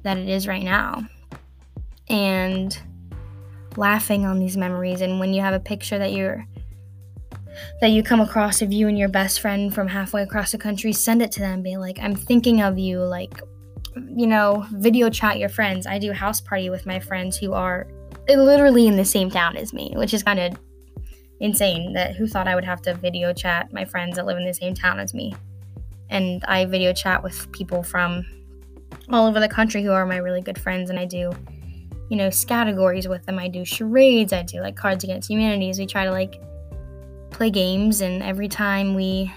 that 0.02 0.16
it 0.16 0.28
is 0.28 0.46
right 0.48 0.62
now. 0.62 1.06
And 2.08 2.80
laughing 3.78 4.26
on 4.26 4.38
these 4.38 4.56
memories 4.56 5.00
and 5.00 5.20
when 5.20 5.32
you 5.32 5.40
have 5.40 5.54
a 5.54 5.60
picture 5.60 5.98
that 5.98 6.12
you're 6.12 6.46
that 7.80 7.90
you 7.90 8.02
come 8.02 8.20
across 8.20 8.62
of 8.62 8.72
you 8.72 8.88
and 8.88 8.98
your 8.98 9.08
best 9.08 9.40
friend 9.40 9.74
from 9.74 9.88
halfway 9.88 10.22
across 10.22 10.52
the 10.52 10.58
country, 10.58 10.92
send 10.92 11.22
it 11.22 11.32
to 11.32 11.40
them. 11.40 11.62
Be 11.62 11.76
like, 11.76 11.98
I'm 12.00 12.14
thinking 12.14 12.60
of 12.60 12.78
you. 12.78 13.00
Like, 13.00 13.40
you 14.14 14.26
know, 14.26 14.66
video 14.72 15.10
chat 15.10 15.38
your 15.38 15.48
friends. 15.48 15.86
I 15.86 15.98
do 15.98 16.12
Houseparty 16.12 16.70
with 16.70 16.86
my 16.86 17.00
friends 17.00 17.36
who 17.36 17.52
are 17.52 17.88
literally 18.28 18.86
in 18.86 18.96
the 18.96 19.04
same 19.04 19.30
town 19.30 19.56
as 19.56 19.72
me, 19.72 19.92
which 19.96 20.14
is 20.14 20.22
kind 20.22 20.38
of 20.38 20.58
insane 21.40 21.92
that 21.94 22.16
who 22.16 22.26
thought 22.26 22.48
I 22.48 22.54
would 22.54 22.64
have 22.64 22.82
to 22.82 22.94
video 22.94 23.32
chat 23.32 23.72
my 23.72 23.84
friends 23.84 24.16
that 24.16 24.26
live 24.26 24.36
in 24.36 24.44
the 24.44 24.54
same 24.54 24.74
town 24.74 24.98
as 24.98 25.14
me. 25.14 25.34
And 26.10 26.44
I 26.46 26.64
video 26.64 26.92
chat 26.92 27.22
with 27.22 27.50
people 27.52 27.82
from 27.82 28.24
all 29.10 29.26
over 29.26 29.40
the 29.40 29.48
country 29.48 29.82
who 29.82 29.92
are 29.92 30.06
my 30.06 30.16
really 30.16 30.40
good 30.40 30.58
friends 30.58 30.90
and 30.90 30.98
I 30.98 31.04
do 31.04 31.32
you 32.08 32.16
know 32.16 32.30
categories 32.46 33.08
with 33.08 33.24
them. 33.26 33.38
I 33.38 33.48
do 33.48 33.64
charades, 33.64 34.32
I 34.32 34.42
do 34.42 34.60
like 34.60 34.76
cards 34.76 35.04
against 35.04 35.30
humanities. 35.30 35.78
We 35.78 35.86
try 35.86 36.04
to 36.04 36.10
like 36.10 36.40
play 37.30 37.50
games 37.50 38.00
and 38.00 38.22
every 38.22 38.48
time 38.48 38.94
we 38.94 39.32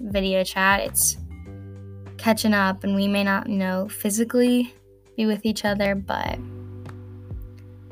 video 0.00 0.42
chat 0.42 0.80
it's 0.80 1.16
catching 2.22 2.54
up 2.54 2.84
and 2.84 2.94
we 2.94 3.08
may 3.08 3.24
not, 3.24 3.48
you 3.48 3.56
know, 3.56 3.88
physically 3.88 4.72
be 5.16 5.26
with 5.26 5.44
each 5.44 5.64
other, 5.64 5.94
but 5.94 6.38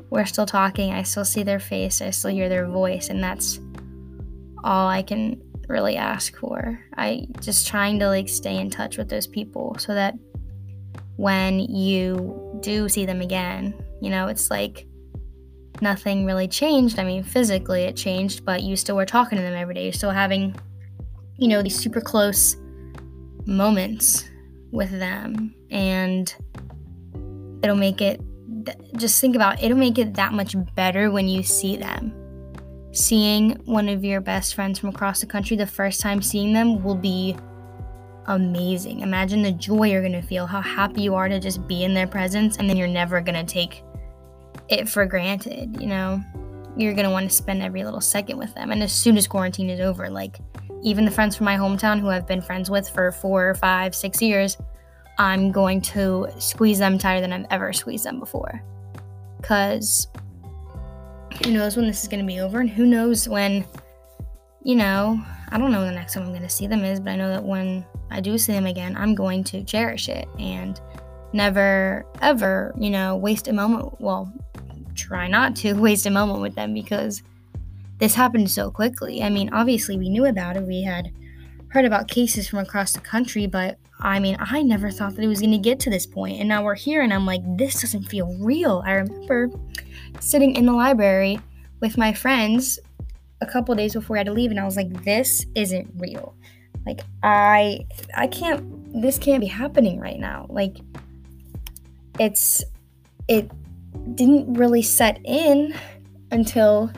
we're 0.09 0.25
still 0.25 0.45
talking. 0.45 0.93
I 0.93 1.03
still 1.03 1.25
see 1.25 1.43
their 1.43 1.59
face, 1.59 2.01
I 2.01 2.11
still 2.11 2.31
hear 2.31 2.49
their 2.49 2.67
voice, 2.67 3.09
and 3.09 3.23
that's 3.23 3.59
all 4.63 4.87
I 4.87 5.01
can 5.03 5.41
really 5.67 5.97
ask 5.97 6.35
for. 6.37 6.79
I 6.97 7.27
just 7.39 7.67
trying 7.67 7.99
to 7.99 8.07
like 8.07 8.29
stay 8.29 8.57
in 8.57 8.69
touch 8.69 8.97
with 8.97 9.09
those 9.09 9.27
people 9.27 9.75
so 9.79 9.93
that 9.93 10.15
when 11.17 11.59
you 11.59 12.59
do 12.61 12.87
see 12.89 13.05
them 13.05 13.21
again, 13.21 13.73
you 14.01 14.09
know, 14.09 14.27
it's 14.27 14.49
like 14.49 14.87
nothing 15.81 16.25
really 16.25 16.47
changed. 16.47 16.99
I 16.99 17.03
mean, 17.03 17.23
physically 17.23 17.83
it 17.83 17.95
changed, 17.95 18.45
but 18.45 18.63
you 18.63 18.75
still 18.75 18.95
were 18.95 19.05
talking 19.05 19.37
to 19.37 19.43
them 19.43 19.53
every 19.53 19.73
day. 19.73 19.83
You're 19.83 19.93
still 19.93 20.11
having, 20.11 20.55
you 21.37 21.47
know, 21.47 21.61
these 21.61 21.79
super 21.79 22.01
close 22.01 22.57
moments 23.45 24.29
with 24.71 24.91
them. 24.91 25.55
And 25.69 26.33
it'll 27.63 27.75
make 27.75 28.01
it 28.01 28.21
just 28.97 29.19
think 29.19 29.35
about 29.35 29.59
it, 29.59 29.65
it'll 29.65 29.77
make 29.77 29.97
it 29.97 30.13
that 30.15 30.33
much 30.33 30.55
better 30.75 31.09
when 31.09 31.27
you 31.27 31.43
see 31.43 31.77
them. 31.77 32.13
Seeing 32.91 33.51
one 33.65 33.87
of 33.87 34.03
your 34.03 34.21
best 34.21 34.53
friends 34.53 34.77
from 34.77 34.89
across 34.89 35.21
the 35.21 35.25
country 35.25 35.55
the 35.55 35.65
first 35.65 36.01
time 36.01 36.21
seeing 36.21 36.53
them 36.53 36.83
will 36.83 36.95
be 36.95 37.35
amazing. 38.27 38.99
Imagine 38.99 39.41
the 39.41 39.51
joy 39.51 39.89
you're 39.89 40.01
going 40.01 40.11
to 40.11 40.21
feel, 40.21 40.45
how 40.45 40.61
happy 40.61 41.01
you 41.01 41.15
are 41.15 41.27
to 41.27 41.39
just 41.39 41.65
be 41.67 41.83
in 41.83 41.93
their 41.93 42.05
presence, 42.05 42.57
and 42.57 42.69
then 42.69 42.77
you're 42.77 42.87
never 42.87 43.21
going 43.21 43.45
to 43.45 43.51
take 43.51 43.83
it 44.71 44.89
for 44.89 45.05
granted, 45.05 45.79
you 45.79 45.87
know? 45.87 46.23
You're 46.77 46.93
going 46.93 47.05
to 47.05 47.11
want 47.11 47.29
to 47.29 47.35
spend 47.35 47.61
every 47.61 47.83
little 47.83 47.99
second 48.01 48.37
with 48.37 48.53
them. 48.55 48.71
And 48.71 48.81
as 48.81 48.93
soon 48.93 49.17
as 49.17 49.27
quarantine 49.27 49.69
is 49.69 49.81
over, 49.81 50.09
like 50.09 50.37
even 50.83 51.05
the 51.05 51.11
friends 51.11 51.35
from 51.35 51.45
my 51.45 51.57
hometown 51.57 51.99
who 51.99 52.09
I've 52.09 52.27
been 52.27 52.41
friends 52.41 52.69
with 52.69 52.87
for 52.89 53.11
four, 53.11 53.55
five, 53.55 53.93
six 53.93 54.21
years, 54.21 54.57
I'm 55.17 55.51
going 55.51 55.81
to 55.81 56.27
squeeze 56.39 56.79
them 56.79 56.97
tighter 56.97 57.21
than 57.21 57.33
I've 57.33 57.45
ever 57.51 57.73
squeezed 57.73 58.05
them 58.05 58.19
before. 58.19 58.63
Because 59.37 60.07
who 61.43 61.51
knows 61.51 61.75
when 61.75 61.87
this 61.87 62.01
is 62.01 62.07
going 62.07 62.21
to 62.21 62.25
be 62.25 62.39
over, 62.39 62.59
and 62.59 62.69
who 62.69 62.85
knows 62.85 63.27
when, 63.27 63.65
you 64.63 64.75
know, 64.75 65.21
I 65.49 65.57
don't 65.57 65.71
know 65.71 65.79
when 65.79 65.87
the 65.87 65.93
next 65.93 66.13
time 66.13 66.23
I'm 66.23 66.29
going 66.29 66.41
to 66.41 66.49
see 66.49 66.67
them 66.67 66.83
is, 66.83 66.99
but 66.99 67.11
I 67.11 67.15
know 67.17 67.29
that 67.29 67.43
when 67.43 67.85
I 68.09 68.21
do 68.21 68.37
see 68.37 68.53
them 68.53 68.65
again, 68.65 68.95
I'm 68.95 69.13
going 69.13 69.43
to 69.45 69.63
cherish 69.63 70.09
it 70.09 70.27
and 70.39 70.79
never, 71.33 72.05
ever, 72.21 72.73
you 72.77 72.89
know, 72.89 73.17
waste 73.17 73.47
a 73.47 73.53
moment. 73.53 73.99
Well, 73.99 74.31
try 75.11 75.27
not 75.27 75.55
to 75.57 75.73
waste 75.85 76.05
a 76.05 76.09
moment 76.09 76.41
with 76.41 76.55
them 76.55 76.73
because 76.73 77.21
this 77.99 78.15
happened 78.15 78.49
so 78.49 78.71
quickly. 78.71 79.21
I 79.21 79.29
mean, 79.29 79.49
obviously, 79.53 79.97
we 79.97 80.09
knew 80.09 80.25
about 80.25 80.57
it. 80.57 80.63
We 80.63 80.83
had 80.83 81.11
heard 81.67 81.85
about 81.85 82.07
cases 82.07 82.47
from 82.47 82.59
across 82.59 82.93
the 82.93 83.01
country, 83.01 83.45
but 83.45 83.77
I 83.99 84.19
mean, 84.19 84.37
I 84.39 84.63
never 84.63 84.89
thought 84.89 85.15
that 85.15 85.23
it 85.23 85.27
was 85.27 85.41
going 85.41 85.51
to 85.51 85.57
get 85.57 85.79
to 85.81 85.89
this 85.89 86.05
point. 86.05 86.39
And 86.39 86.49
now 86.49 86.63
we're 86.63 86.75
here, 86.75 87.01
and 87.01 87.13
I'm 87.13 87.25
like, 87.25 87.41
this 87.57 87.81
doesn't 87.81 88.03
feel 88.03 88.35
real. 88.39 88.81
I 88.85 88.93
remember 88.93 89.49
sitting 90.19 90.55
in 90.55 90.65
the 90.65 90.73
library 90.73 91.39
with 91.81 91.97
my 91.97 92.13
friends 92.13 92.79
a 93.41 93.45
couple 93.45 93.75
days 93.75 93.93
before 93.93 94.15
I 94.15 94.19
had 94.19 94.27
to 94.27 94.33
leave, 94.33 94.49
and 94.49 94.59
I 94.59 94.65
was 94.65 94.77
like, 94.77 95.03
this 95.03 95.45
isn't 95.55 95.91
real. 95.97 96.35
Like, 96.85 97.01
I, 97.21 97.85
I 98.15 98.27
can't, 98.27 99.01
this 99.01 99.19
can't 99.19 99.41
be 99.41 99.47
happening 99.47 99.99
right 99.99 100.19
now. 100.19 100.47
Like, 100.49 100.77
it's, 102.19 102.63
it 103.27 103.51
didn't 104.15 104.53
really 104.53 104.81
set 104.81 105.19
in 105.23 105.73
until 106.31 106.91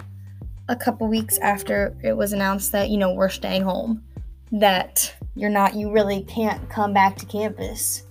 a 0.70 0.76
couple 0.76 1.08
weeks 1.08 1.38
after 1.40 1.96
it 2.04 2.14
was 2.14 2.34
announced 2.34 2.72
that, 2.72 2.90
you 2.90 2.98
know, 2.98 3.14
we're 3.14 3.30
staying 3.30 3.64
home, 3.64 4.04
that 4.52 5.14
you're 5.36 5.50
not, 5.50 5.76
you 5.76 5.92
really 5.92 6.24
can't 6.24 6.70
come 6.70 6.94
back 6.94 7.18
to 7.18 7.26
campus. 7.26 8.04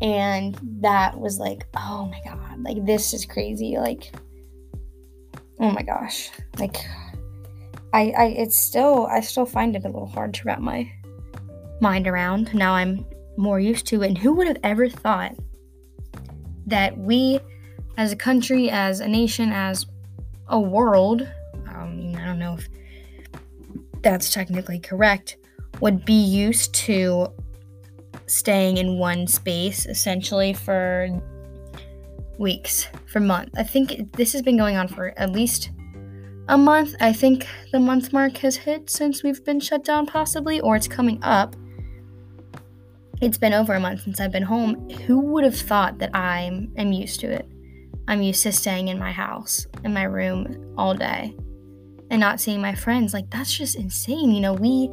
And 0.00 0.58
that 0.80 1.18
was 1.18 1.38
like, 1.38 1.66
oh 1.76 2.06
my 2.06 2.20
God, 2.24 2.62
like 2.62 2.84
this 2.86 3.12
is 3.12 3.26
crazy. 3.26 3.76
Like, 3.76 4.14
oh 5.58 5.70
my 5.70 5.82
gosh. 5.82 6.30
Like, 6.58 6.76
I, 7.92 8.12
I, 8.16 8.24
it's 8.38 8.58
still, 8.58 9.06
I 9.06 9.20
still 9.20 9.44
find 9.44 9.76
it 9.76 9.84
a 9.84 9.88
little 9.88 10.06
hard 10.06 10.32
to 10.34 10.44
wrap 10.44 10.60
my 10.60 10.90
mind 11.80 12.06
around. 12.06 12.54
Now 12.54 12.72
I'm 12.72 13.04
more 13.36 13.60
used 13.60 13.86
to 13.88 14.02
it. 14.02 14.08
And 14.08 14.18
who 14.18 14.34
would 14.34 14.46
have 14.46 14.58
ever 14.62 14.88
thought 14.88 15.34
that 16.66 16.96
we, 16.96 17.40
as 17.96 18.12
a 18.12 18.16
country, 18.16 18.70
as 18.70 19.00
a 19.00 19.08
nation, 19.08 19.52
as 19.52 19.86
a 20.48 20.58
world, 20.58 21.28
um, 21.68 22.14
I 22.16 22.24
don't 22.24 22.38
know 22.38 22.54
if 22.54 22.68
that's 24.02 24.30
technically 24.30 24.78
correct, 24.78 25.36
would 25.80 26.04
be 26.04 26.12
used 26.12 26.74
to 26.74 27.28
staying 28.26 28.76
in 28.76 28.98
one 28.98 29.26
space 29.26 29.86
essentially 29.86 30.52
for 30.52 31.08
weeks, 32.38 32.88
for 33.06 33.20
months. 33.20 33.52
I 33.56 33.62
think 33.62 34.12
this 34.16 34.32
has 34.32 34.42
been 34.42 34.56
going 34.56 34.76
on 34.76 34.88
for 34.88 35.12
at 35.18 35.30
least 35.30 35.70
a 36.48 36.56
month. 36.56 36.94
I 37.00 37.12
think 37.12 37.46
the 37.72 37.80
month 37.80 38.12
mark 38.12 38.38
has 38.38 38.56
hit 38.56 38.88
since 38.88 39.22
we've 39.22 39.44
been 39.44 39.60
shut 39.60 39.84
down, 39.84 40.06
possibly, 40.06 40.60
or 40.60 40.76
it's 40.76 40.88
coming 40.88 41.18
up. 41.22 41.54
It's 43.20 43.36
been 43.36 43.52
over 43.52 43.74
a 43.74 43.80
month 43.80 44.02
since 44.02 44.20
I've 44.20 44.32
been 44.32 44.42
home. 44.42 44.88
Who 45.06 45.20
would 45.20 45.44
have 45.44 45.56
thought 45.56 45.98
that 45.98 46.10
I 46.14 46.50
am 46.76 46.92
used 46.92 47.20
to 47.20 47.30
it? 47.30 47.49
I'm 48.10 48.22
used 48.22 48.42
to 48.42 48.50
staying 48.50 48.88
in 48.88 48.98
my 48.98 49.12
house, 49.12 49.68
in 49.84 49.94
my 49.94 50.02
room 50.02 50.74
all 50.76 50.94
day, 50.94 51.32
and 52.10 52.18
not 52.18 52.40
seeing 52.40 52.60
my 52.60 52.74
friends. 52.74 53.14
Like, 53.14 53.30
that's 53.30 53.56
just 53.56 53.76
insane. 53.76 54.32
You 54.32 54.40
know, 54.40 54.52
we, 54.52 54.90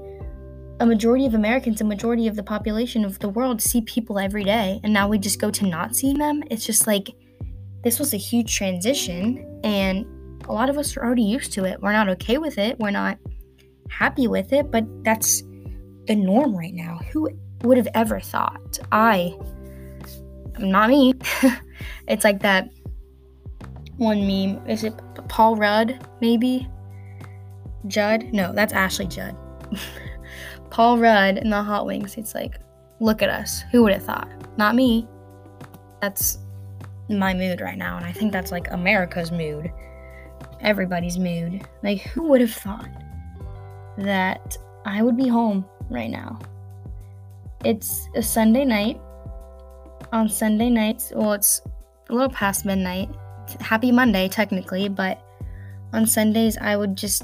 a 0.79 0.86
majority 0.86 1.25
of 1.25 1.33
Americans, 1.33 1.81
a 1.81 1.83
majority 1.83 2.27
of 2.27 2.36
the 2.36 2.43
population 2.43 3.03
of 3.03 3.17
the 3.17 3.29
world 3.29 3.59
see 3.59 3.81
people 3.81 4.19
every 4.19 4.43
day, 4.43 4.79
and 4.83 4.93
now 4.93 5.07
we 5.07 5.17
just 5.17 5.41
go 5.41 5.50
to 5.50 5.65
not 5.65 5.95
seeing 5.95 6.19
them. 6.19 6.43
It's 6.51 6.63
just 6.63 6.86
like, 6.86 7.09
this 7.83 7.97
was 7.97 8.13
a 8.13 8.17
huge 8.17 8.55
transition, 8.55 9.62
and 9.63 10.05
a 10.47 10.53
lot 10.53 10.69
of 10.69 10.77
us 10.77 10.95
are 10.95 11.03
already 11.03 11.24
used 11.24 11.51
to 11.53 11.65
it. 11.65 11.81
We're 11.81 11.93
not 11.93 12.09
okay 12.09 12.38
with 12.38 12.59
it. 12.59 12.77
We're 12.77 12.91
not 12.91 13.17
happy 13.89 14.27
with 14.27 14.53
it, 14.53 14.69
but 14.69 14.86
that's 15.03 15.41
the 16.05 16.13
norm 16.15 16.55
right 16.55 16.74
now. 16.74 17.00
Who 17.12 17.31
would 17.63 17.77
have 17.77 17.88
ever 17.95 18.19
thought? 18.19 18.77
I, 18.91 19.36
I'm 20.55 20.69
not 20.69 20.89
me. 20.89 21.15
it's 22.07 22.24
like 22.24 22.41
that 22.43 22.69
one 23.98 24.25
meme. 24.25 24.66
Is 24.68 24.84
it 24.84 24.94
Paul 25.27 25.56
Rudd, 25.56 26.00
maybe? 26.22 26.68
Judd? 27.88 28.25
No, 28.32 28.54
that's 28.54 28.74
Ashley 28.74 29.08
Judd. 29.08 29.36
Paul 30.70 31.00
Rudd 31.00 31.38
in 31.38 31.50
the 31.50 31.62
Hot 31.62 31.86
Wings. 31.86 32.18
It's 32.18 32.36
like, 32.36 32.60
look 33.00 33.22
at 33.22 33.30
us. 33.30 33.63
Who 33.72 33.84
would 33.84 33.94
have 33.94 34.04
thought? 34.04 34.30
Not 34.58 34.75
me. 34.75 35.08
That's 36.01 36.39
my 37.10 37.34
mood 37.34 37.62
right 37.62 37.77
now. 37.77 37.98
And 37.98 38.06
I 38.06 38.12
think 38.12 38.32
that's 38.32 38.51
like 38.51 38.72
America's 38.72 39.32
mood. 39.32 39.72
Everybody's 40.62 41.18
mood. 41.18 41.68
Like, 41.84 42.01
who 42.01 42.24
would 42.30 42.42
have 42.42 42.54
thought 42.54 42.89
that 43.98 44.58
I 44.86 45.01
would 45.01 45.18
be 45.18 45.27
home 45.27 45.66
right 45.89 46.10
now? 46.10 46.39
It's 47.63 48.08
a 48.16 48.22
Sunday 48.22 48.66
night. 48.66 49.00
On 50.13 50.30
Sunday 50.30 50.70
nights, 50.70 51.12
well, 51.16 51.34
it's 51.34 51.62
a 52.10 52.13
little 52.13 52.30
past 52.30 52.66
midnight. 52.66 53.10
Happy 53.56 53.92
Monday, 53.92 54.27
technically, 54.27 54.89
but 54.89 55.22
on 55.94 56.06
Sundays, 56.06 56.58
I 56.58 56.75
would 56.75 56.96
just, 56.96 57.24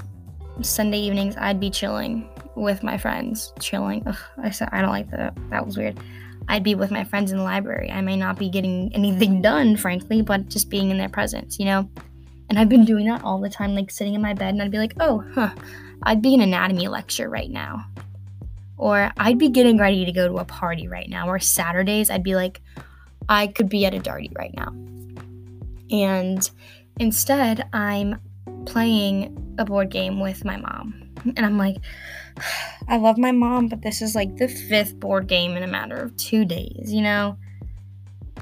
Sunday 0.62 1.00
evenings, 1.00 1.36
I'd 1.38 1.60
be 1.60 1.70
chilling 1.70 2.30
with 2.56 2.84
my 2.84 2.98
friends. 2.98 3.54
Chilling. 3.60 4.04
Ugh, 4.06 4.18
I 4.38 4.50
said, 4.50 4.70
I 4.72 4.82
don't 4.82 4.92
like 4.92 5.10
that. 5.12 5.36
That 5.50 5.66
was 5.66 5.78
weird. 5.78 6.00
I'd 6.48 6.64
be 6.64 6.76
with 6.76 6.92
my 6.92 7.04
friends 7.04 7.32
in 7.32 7.38
the 7.38 7.44
library. 7.44 7.90
I 7.90 8.02
may 8.02 8.16
not 8.18 8.38
be 8.38 8.50
getting 8.50 8.94
anything 8.94 9.42
done, 9.42 9.78
frankly, 9.78 10.22
but 10.22 10.50
just 10.50 10.70
being 10.70 10.92
in 10.92 10.98
their 10.98 11.10
presence, 11.10 11.58
you 11.58 11.66
know? 11.66 11.90
And 12.50 12.60
I've 12.60 12.70
been 12.70 12.86
doing 12.86 13.06
that 13.08 13.24
all 13.24 13.40
the 13.40 13.50
time, 13.50 13.74
like 13.74 13.90
sitting 13.90 14.14
in 14.14 14.22
my 14.22 14.34
bed, 14.34 14.54
and 14.54 14.62
I'd 14.62 14.72
be 14.72 14.78
like, 14.78 14.94
oh, 15.00 15.24
huh, 15.34 15.52
I'd 16.04 16.22
be 16.22 16.36
an 16.36 16.42
anatomy 16.42 16.88
lecture 16.88 17.30
right 17.30 17.50
now. 17.50 17.86
Or 18.78 19.12
I'd 19.18 19.38
be 19.38 19.50
getting 19.50 19.78
ready 19.78 20.04
to 20.04 20.12
go 20.12 20.28
to 20.28 20.38
a 20.38 20.46
party 20.46 20.88
right 20.88 21.10
now. 21.10 21.28
Or 21.28 21.40
Saturdays, 21.40 22.10
I'd 22.10 22.24
be 22.24 22.36
like, 22.36 22.62
I 23.30 23.48
could 23.48 23.70
be 23.70 23.86
at 23.86 23.94
a 23.94 24.00
darty 24.00 24.38
right 24.38 24.54
now. 24.54 24.74
And 25.92 26.50
instead, 27.00 27.68
I'm 27.74 28.20
playing 28.66 29.56
a 29.58 29.66
board 29.66 29.90
game 29.90 30.20
with 30.20 30.46
my 30.46 30.58
mom. 30.58 31.12
And 31.38 31.46
I'm 31.46 31.58
like, 31.58 31.78
I 32.88 32.98
love 32.98 33.18
my 33.18 33.32
mom, 33.32 33.68
but 33.68 33.82
this 33.82 34.02
is 34.02 34.16
like 34.16 34.38
the 34.38 34.48
fifth 34.48 35.00
board 35.00 35.28
game 35.28 35.56
in 35.56 35.64
a 35.64 35.68
matter 35.68 35.96
of 35.96 36.18
two 36.18 36.46
days, 36.46 36.92
you 36.92 37.02
know? 37.02 37.38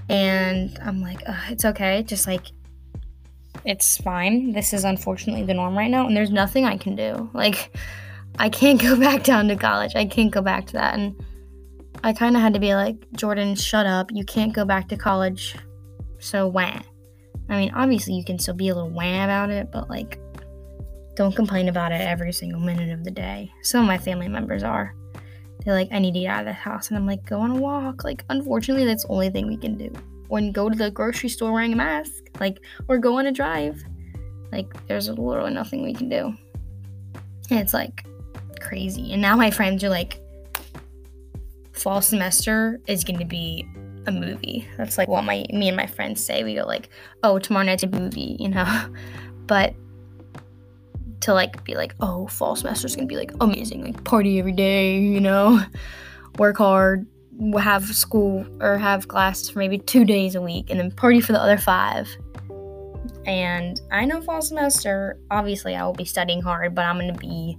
And 0.10 0.78
I'm 0.84 1.02
like, 1.02 1.22
it's 1.50 1.66
okay. 1.66 2.04
Just 2.04 2.28
like, 2.28 2.48
it's 3.66 3.98
fine. 3.98 4.54
This 4.54 4.74
is 4.74 4.84
unfortunately 4.84 5.44
the 5.44 5.54
norm 5.54 5.78
right 5.78 5.92
now. 5.92 6.08
And 6.08 6.16
there's 6.16 6.32
nothing 6.32 6.66
I 6.66 6.78
can 6.78 6.96
do. 6.96 7.30
Like, 7.34 7.76
I 8.40 8.50
can't 8.50 8.82
go 8.82 8.96
back 9.00 9.24
down 9.24 9.48
to 9.50 9.56
college. 9.56 9.96
I 9.96 10.06
can't 10.06 10.32
go 10.32 10.42
back 10.42 10.68
to 10.68 10.74
that. 10.74 10.96
And 10.96 11.16
I 12.04 12.14
kind 12.14 12.36
of 12.36 12.42
had 12.42 12.54
to 12.56 12.60
be 12.60 12.74
like, 12.74 12.96
Jordan, 13.14 13.56
shut 13.56 13.86
up. 13.86 14.10
You 14.12 14.26
can't 14.26 14.54
go 14.54 14.66
back 14.66 14.90
to 14.90 14.98
college. 14.98 15.56
So, 16.20 16.48
wah. 16.48 16.80
I 17.52 17.58
mean, 17.58 17.72
obviously, 17.76 18.14
you 18.14 18.24
can 18.24 18.40
still 18.40 18.54
be 18.54 18.70
a 18.70 18.74
little 18.74 18.90
wham 18.90 19.26
about 19.26 19.50
it, 19.50 19.72
but 19.72 19.90
like, 19.90 20.20
don't 21.16 21.36
complain 21.36 21.68
about 21.68 21.92
it 21.92 22.00
every 22.00 22.32
single 22.32 22.62
minute 22.62 22.90
of 22.90 23.04
the 23.04 23.12
day. 23.12 23.52
Some 23.62 23.82
of 23.82 23.88
my 23.88 23.98
family 23.98 24.30
members 24.30 24.64
are. 24.64 24.96
They're 25.64 25.74
like, 25.74 25.90
I 25.92 26.00
need 26.00 26.14
to 26.14 26.22
get 26.22 26.28
out 26.28 26.40
of 26.40 26.46
the 26.46 26.54
house. 26.54 26.88
And 26.88 26.98
I'm 26.98 27.06
like, 27.06 27.26
go 27.26 27.42
on 27.42 27.52
a 27.52 27.56
walk. 27.56 28.06
Like, 28.06 28.24
unfortunately, 28.30 28.86
that's 28.86 29.04
the 29.04 29.12
only 29.12 29.30
thing 29.30 29.48
we 29.48 29.58
can 29.58 29.78
do. 29.78 29.92
Or 30.30 30.42
go 30.52 30.70
to 30.70 30.76
the 30.76 30.90
grocery 30.90 31.28
store 31.28 31.52
wearing 31.52 31.74
a 31.74 31.76
mask. 31.76 32.14
Like, 32.40 32.58
or 32.88 32.98
go 32.98 33.20
on 33.20 33.28
a 33.28 33.32
drive. 33.32 33.84
Like, 34.52 34.88
there's 34.88 35.10
literally 35.10 35.54
nothing 35.54 35.84
we 35.84 35.94
can 35.94 36.08
do. 36.08 36.34
And 37.52 37.60
it's 37.60 37.74
like, 37.74 38.06
crazy. 38.62 39.12
And 39.12 39.22
now 39.22 39.36
my 39.36 39.52
friends 39.52 39.84
are 39.84 39.90
like, 39.90 40.22
fall 41.74 42.02
semester 42.02 42.80
is 42.88 43.04
going 43.04 43.20
to 43.20 43.26
be 43.26 43.68
a 44.08 44.12
movie. 44.12 44.68
That's 44.78 44.98
like 44.98 45.08
what 45.08 45.24
my 45.24 45.46
me 45.52 45.68
and 45.68 45.78
my 45.78 45.88
friends 45.88 46.24
say. 46.24 46.44
We 46.44 46.56
go 46.56 46.66
like, 46.66 46.90
oh, 47.24 47.40
tomorrow 47.40 47.66
night's 47.66 47.84
a 47.84 47.88
movie, 47.88 48.38
you 48.40 48.50
know. 48.50 48.94
but 49.48 49.76
to 51.22 51.34
like 51.34 51.64
be 51.64 51.76
like, 51.76 51.96
oh, 52.00 52.28
fall 52.28 52.56
semester 52.56 52.88
is 52.88 52.96
gonna 52.96 53.08
be 53.08 53.16
like 53.16 53.32
amazing, 53.42 53.84
like 53.84 54.04
party 54.04 54.40
every 54.40 54.52
day, 54.52 55.00
you 55.00 55.20
know, 55.20 55.62
work 56.38 56.58
hard, 56.58 57.06
have 57.58 57.86
school 57.86 58.46
or 58.60 58.78
have 58.78 59.08
classes 59.08 59.50
for 59.50 59.60
maybe 59.60 59.78
two 59.78 60.04
days 60.04 60.36
a 60.36 60.42
week, 60.42 60.70
and 60.70 60.80
then 60.80 60.92
party 60.92 61.22
for 61.22 61.32
the 61.32 61.42
other 61.42 61.58
five. 61.58 62.10
And 63.26 63.80
I 63.92 64.06
know 64.06 64.22
fall 64.22 64.42
semester, 64.42 65.20
obviously, 65.30 65.76
I 65.76 65.86
will 65.86 65.94
be 65.94 66.06
studying 66.06 66.42
hard, 66.42 66.74
but 66.74 66.86
I'm 66.86 66.98
gonna 66.98 67.14
be 67.14 67.58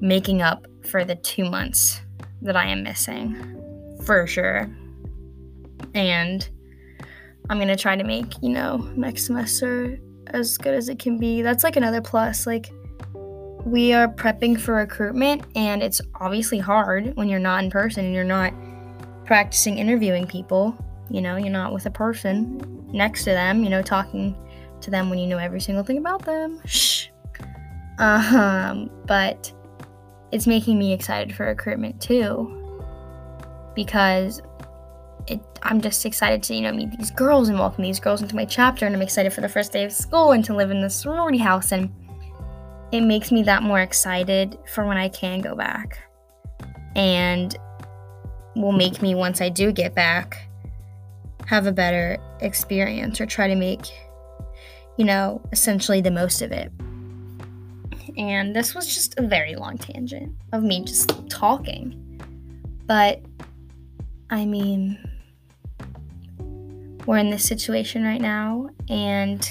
making 0.00 0.42
up 0.42 0.66
for 0.82 1.04
the 1.04 1.14
two 1.16 1.48
months 1.48 2.00
that 2.42 2.56
I 2.56 2.66
am 2.66 2.82
missing 2.82 3.36
for 4.04 4.26
sure. 4.26 4.68
And 5.94 6.48
I'm 7.48 7.58
to 7.60 7.76
try 7.76 7.96
to 7.96 8.04
make, 8.04 8.42
you 8.42 8.50
know, 8.50 8.78
next 8.96 9.26
semester 9.26 9.98
as 10.28 10.58
good 10.58 10.74
as 10.74 10.88
it 10.88 10.98
can 10.98 11.18
be. 11.18 11.42
That's 11.42 11.64
like 11.64 11.76
another 11.76 12.00
plus. 12.00 12.46
Like, 12.46 12.72
we 13.64 13.92
are 13.92 14.08
prepping 14.08 14.60
for 14.60 14.74
recruitment, 14.74 15.44
and 15.56 15.82
it's 15.82 16.00
obviously 16.20 16.58
hard 16.58 17.16
when 17.16 17.28
you're 17.28 17.40
not 17.40 17.64
in 17.64 17.70
person 17.70 18.04
and 18.04 18.14
you're 18.14 18.24
not 18.24 18.52
practicing 19.24 19.78
interviewing 19.78 20.26
people. 20.26 20.76
You 21.10 21.20
know, 21.20 21.36
you're 21.36 21.50
not 21.50 21.72
with 21.72 21.86
a 21.86 21.90
person 21.90 22.86
next 22.92 23.24
to 23.24 23.30
them, 23.30 23.62
you 23.64 23.70
know, 23.70 23.82
talking 23.82 24.36
to 24.80 24.90
them 24.90 25.10
when 25.10 25.18
you 25.18 25.26
know 25.26 25.38
every 25.38 25.60
single 25.60 25.84
thing 25.84 25.98
about 25.98 26.24
them. 26.24 26.60
Shh. 26.64 27.08
Um, 27.98 28.90
but 29.06 29.52
it's 30.32 30.46
making 30.46 30.78
me 30.78 30.92
excited 30.92 31.34
for 31.34 31.46
recruitment 31.46 32.00
too 32.00 32.52
because 33.74 34.42
it, 35.28 35.40
I'm 35.62 35.80
just 35.80 36.04
excited 36.04 36.42
to 36.44 36.54
you 36.54 36.62
know 36.62 36.72
meet 36.72 36.90
these 36.98 37.10
girls 37.10 37.48
and 37.48 37.58
welcome 37.58 37.82
these 37.82 38.00
girls 38.00 38.22
into 38.22 38.36
my 38.36 38.44
chapter 38.44 38.86
and 38.86 38.94
I'm 38.94 39.02
excited 39.02 39.32
for 39.32 39.40
the 39.40 39.48
first 39.48 39.72
day 39.72 39.84
of 39.84 39.92
school 39.92 40.32
and 40.32 40.44
to 40.44 40.54
live 40.54 40.70
in 40.70 40.80
the 40.80 40.90
sorority 40.90 41.38
house 41.38 41.72
and 41.72 41.90
it 42.92 43.00
makes 43.00 43.32
me 43.32 43.42
that 43.42 43.62
more 43.62 43.80
excited 43.80 44.58
for 44.72 44.86
when 44.86 44.96
I 44.96 45.08
can 45.08 45.40
go 45.40 45.54
back 45.54 45.98
and 46.94 47.56
will 48.54 48.72
make 48.72 49.02
me 49.02 49.14
once 49.14 49.40
I 49.40 49.48
do 49.48 49.72
get 49.72 49.94
back 49.94 50.48
have 51.46 51.66
a 51.66 51.72
better 51.72 52.18
experience 52.40 53.20
or 53.20 53.26
try 53.26 53.48
to 53.48 53.54
make 53.54 53.86
you 54.96 55.04
know 55.04 55.42
essentially 55.52 56.00
the 56.00 56.10
most 56.10 56.42
of 56.42 56.52
it 56.52 56.72
and 58.16 58.56
this 58.56 58.74
was 58.74 58.86
just 58.86 59.18
a 59.18 59.22
very 59.22 59.56
long 59.56 59.76
tangent 59.76 60.34
of 60.52 60.62
me 60.62 60.84
just 60.84 61.28
talking. 61.28 62.20
But 62.86 63.20
I 64.30 64.44
mean, 64.46 64.98
we're 67.06 67.18
in 67.18 67.30
this 67.30 67.46
situation 67.46 68.04
right 68.04 68.20
now, 68.20 68.68
and 68.88 69.48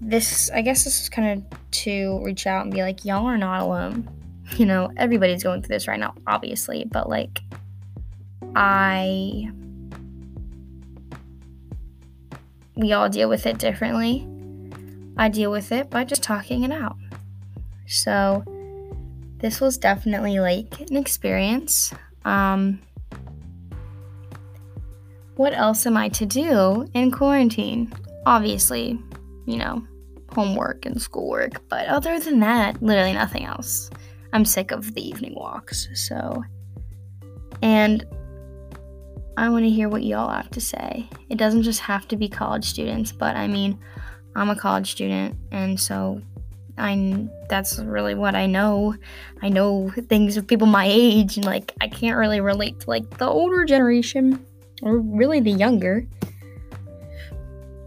this, 0.00 0.50
I 0.50 0.62
guess, 0.62 0.84
this 0.84 1.02
is 1.02 1.08
kind 1.08 1.38
of 1.38 1.58
to 1.70 2.20
reach 2.24 2.46
out 2.46 2.64
and 2.64 2.72
be 2.72 2.82
like, 2.82 3.04
y'all 3.04 3.26
are 3.26 3.38
not 3.38 3.62
alone. 3.62 4.08
You 4.56 4.64
know, 4.64 4.90
everybody's 4.96 5.42
going 5.42 5.60
through 5.60 5.76
this 5.76 5.86
right 5.86 6.00
now, 6.00 6.14
obviously, 6.26 6.86
but 6.90 7.06
like, 7.06 7.42
I. 8.56 9.50
We 12.74 12.94
all 12.94 13.10
deal 13.10 13.28
with 13.28 13.44
it 13.44 13.58
differently. 13.58 14.26
I 15.18 15.28
deal 15.28 15.50
with 15.50 15.70
it 15.70 15.90
by 15.90 16.04
just 16.04 16.22
talking 16.22 16.62
it 16.62 16.72
out. 16.72 16.96
So, 17.86 18.42
this 19.40 19.60
was 19.60 19.76
definitely 19.76 20.40
like 20.40 20.80
an 20.80 20.96
experience. 20.96 21.92
Um, 22.24 22.80
what 25.38 25.54
else 25.54 25.86
am 25.86 25.96
I 25.96 26.08
to 26.10 26.26
do 26.26 26.86
in 26.94 27.12
quarantine? 27.12 27.92
Obviously, 28.26 29.00
you 29.46 29.56
know, 29.56 29.86
homework 30.32 30.84
and 30.84 31.00
schoolwork, 31.00 31.62
but 31.68 31.86
other 31.86 32.18
than 32.18 32.40
that, 32.40 32.82
literally 32.82 33.12
nothing 33.12 33.44
else. 33.44 33.88
I'm 34.32 34.44
sick 34.44 34.72
of 34.72 34.94
the 34.94 35.08
evening 35.08 35.36
walks, 35.36 35.88
so. 35.94 36.42
And 37.62 38.04
I 39.36 39.48
want 39.48 39.64
to 39.64 39.70
hear 39.70 39.88
what 39.88 40.02
y'all 40.02 40.28
have 40.28 40.50
to 40.50 40.60
say. 40.60 41.08
It 41.30 41.38
doesn't 41.38 41.62
just 41.62 41.80
have 41.80 42.08
to 42.08 42.16
be 42.16 42.28
college 42.28 42.64
students, 42.64 43.12
but 43.12 43.36
I 43.36 43.46
mean, 43.46 43.78
I'm 44.34 44.50
a 44.50 44.56
college 44.56 44.90
student, 44.90 45.36
and 45.52 45.78
so 45.78 46.20
I 46.76 47.28
that's 47.48 47.78
really 47.78 48.16
what 48.16 48.34
I 48.34 48.46
know. 48.46 48.96
I 49.40 49.50
know 49.50 49.92
things 50.08 50.36
of 50.36 50.48
people 50.48 50.66
my 50.66 50.86
age, 50.88 51.36
and 51.36 51.46
like 51.46 51.74
I 51.80 51.86
can't 51.86 52.18
really 52.18 52.40
relate 52.40 52.80
to 52.80 52.90
like 52.90 53.18
the 53.18 53.26
older 53.28 53.64
generation 53.64 54.44
or 54.82 54.98
really 54.98 55.40
the 55.40 55.50
younger. 55.50 56.06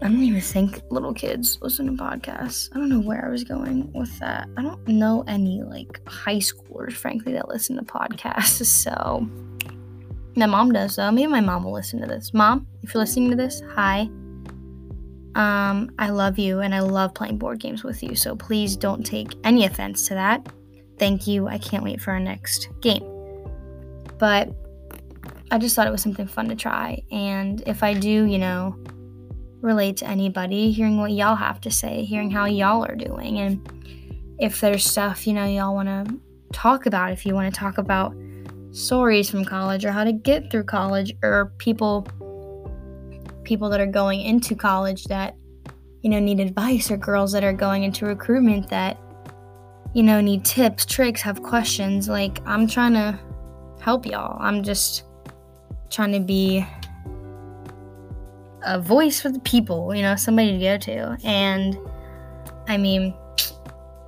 I 0.02 0.06
don't 0.06 0.22
even 0.22 0.40
think 0.40 0.82
little 0.90 1.14
kids 1.14 1.58
listen 1.62 1.86
to 1.86 1.92
podcasts. 1.92 2.68
I 2.72 2.78
don't 2.78 2.88
know 2.88 3.00
where 3.00 3.24
I 3.24 3.28
was 3.28 3.44
going 3.44 3.92
with 3.92 4.18
that. 4.18 4.48
I 4.56 4.62
don't 4.62 4.86
know 4.88 5.22
any 5.28 5.62
like 5.62 6.00
high 6.08 6.38
schoolers, 6.38 6.92
frankly, 6.94 7.32
that 7.34 7.48
listen 7.48 7.76
to 7.76 7.82
podcasts. 7.82 8.62
So 8.82 9.28
my 10.34 10.46
mom 10.46 10.72
does 10.72 10.96
though. 10.96 11.12
Maybe 11.12 11.30
my 11.30 11.40
mom 11.40 11.62
will 11.62 11.72
listen 11.72 12.00
to 12.00 12.06
this. 12.06 12.34
Mom, 12.34 12.66
if 12.82 12.92
you're 12.92 13.02
listening 13.02 13.30
to 13.30 13.36
this, 13.36 13.62
hi. 13.74 14.08
Um, 15.34 15.90
I 15.98 16.10
love 16.10 16.38
you 16.38 16.60
and 16.60 16.74
I 16.74 16.80
love 16.80 17.14
playing 17.14 17.38
board 17.38 17.60
games 17.60 17.84
with 17.84 18.02
you. 18.02 18.16
So 18.16 18.34
please 18.34 18.76
don't 18.76 19.04
take 19.04 19.34
any 19.44 19.64
offense 19.64 20.08
to 20.08 20.14
that. 20.14 20.46
Thank 20.98 21.26
you. 21.26 21.48
I 21.48 21.58
can't 21.58 21.84
wait 21.84 22.00
for 22.00 22.10
our 22.10 22.20
next 22.20 22.68
game. 22.80 23.04
But 24.18 24.48
I 25.52 25.58
just 25.58 25.76
thought 25.76 25.86
it 25.86 25.90
was 25.90 26.00
something 26.00 26.26
fun 26.26 26.48
to 26.48 26.56
try. 26.56 27.02
And 27.12 27.62
if 27.66 27.82
I 27.82 27.92
do, 27.92 28.24
you 28.24 28.38
know, 28.38 28.74
relate 29.60 29.98
to 29.98 30.08
anybody, 30.08 30.72
hearing 30.72 30.96
what 30.96 31.12
y'all 31.12 31.36
have 31.36 31.60
to 31.60 31.70
say, 31.70 32.04
hearing 32.04 32.30
how 32.30 32.46
y'all 32.46 32.82
are 32.86 32.96
doing, 32.96 33.38
and 33.38 34.34
if 34.38 34.62
there's 34.62 34.82
stuff, 34.82 35.26
you 35.26 35.34
know, 35.34 35.44
y'all 35.44 35.74
want 35.74 35.88
to 35.88 36.18
talk 36.54 36.86
about, 36.86 37.12
if 37.12 37.26
you 37.26 37.34
want 37.34 37.52
to 37.52 37.60
talk 37.60 37.76
about 37.76 38.16
stories 38.70 39.28
from 39.28 39.44
college 39.44 39.84
or 39.84 39.92
how 39.92 40.04
to 40.04 40.12
get 40.12 40.50
through 40.50 40.64
college 40.64 41.12
or 41.22 41.52
people 41.58 42.06
people 43.44 43.68
that 43.68 43.78
are 43.78 43.86
going 43.86 44.22
into 44.22 44.54
college 44.54 45.04
that 45.04 45.36
you 46.00 46.08
know 46.08 46.18
need 46.18 46.40
advice 46.40 46.90
or 46.90 46.96
girls 46.96 47.32
that 47.32 47.44
are 47.44 47.52
going 47.52 47.82
into 47.82 48.06
recruitment 48.06 48.70
that 48.70 48.98
you 49.92 50.02
know 50.02 50.22
need 50.22 50.42
tips 50.42 50.86
tricks 50.86 51.20
have 51.20 51.42
questions 51.42 52.08
like 52.08 52.40
i'm 52.46 52.66
trying 52.66 52.94
to 52.94 53.18
help 53.82 54.06
y'all 54.06 54.38
i'm 54.40 54.62
just 54.62 55.04
trying 55.92 56.12
to 56.12 56.20
be 56.20 56.66
a 58.64 58.80
voice 58.80 59.20
for 59.20 59.30
the 59.30 59.40
people 59.40 59.94
you 59.94 60.02
know 60.02 60.16
somebody 60.16 60.52
to 60.52 60.58
go 60.58 60.76
to 60.78 61.16
and 61.24 61.76
i 62.68 62.76
mean 62.76 63.14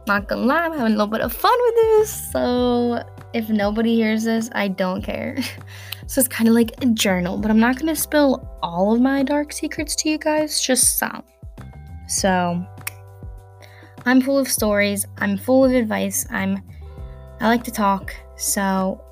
not 0.07 0.29
gonna 0.29 0.43
lie 0.43 0.65
i'm 0.65 0.73
having 0.73 0.87
a 0.87 0.91
little 0.91 1.07
bit 1.07 1.21
of 1.21 1.33
fun 1.33 1.59
with 1.61 1.75
this 1.75 2.31
so 2.31 3.03
if 3.33 3.49
nobody 3.49 3.95
hears 3.95 4.25
this 4.25 4.49
i 4.55 4.69
don't 4.69 5.03
care 5.03 5.37
So 6.07 6.21
it's 6.21 6.29
kind 6.29 6.49
of 6.49 6.55
like 6.55 6.73
a 6.83 6.87
journal, 6.87 7.39
but 7.39 7.51
I'm 7.51 7.59
not 7.59 7.79
to 7.79 7.97
spill 7.97 8.49
all 8.63 8.95
of 8.95 9.01
my 9.01 9.23
dark 9.23 9.53
secrets 9.53 9.97
to 9.97 10.11
you 10.11 10.19
guys, 10.19 10.61
just 10.61 10.99
some. 10.99 11.23
So 12.09 12.65
I'm 14.05 14.21
full 14.21 14.39
of 14.39 14.49
stories, 14.49 15.07
I'm 15.19 15.37
full 15.39 15.65
of 15.65 15.73
advice. 15.73 16.27
I'm 16.31 16.63
I 17.41 17.49
like 17.49 17.65
to 17.65 17.71
talk, 17.71 18.15
so 18.37 19.03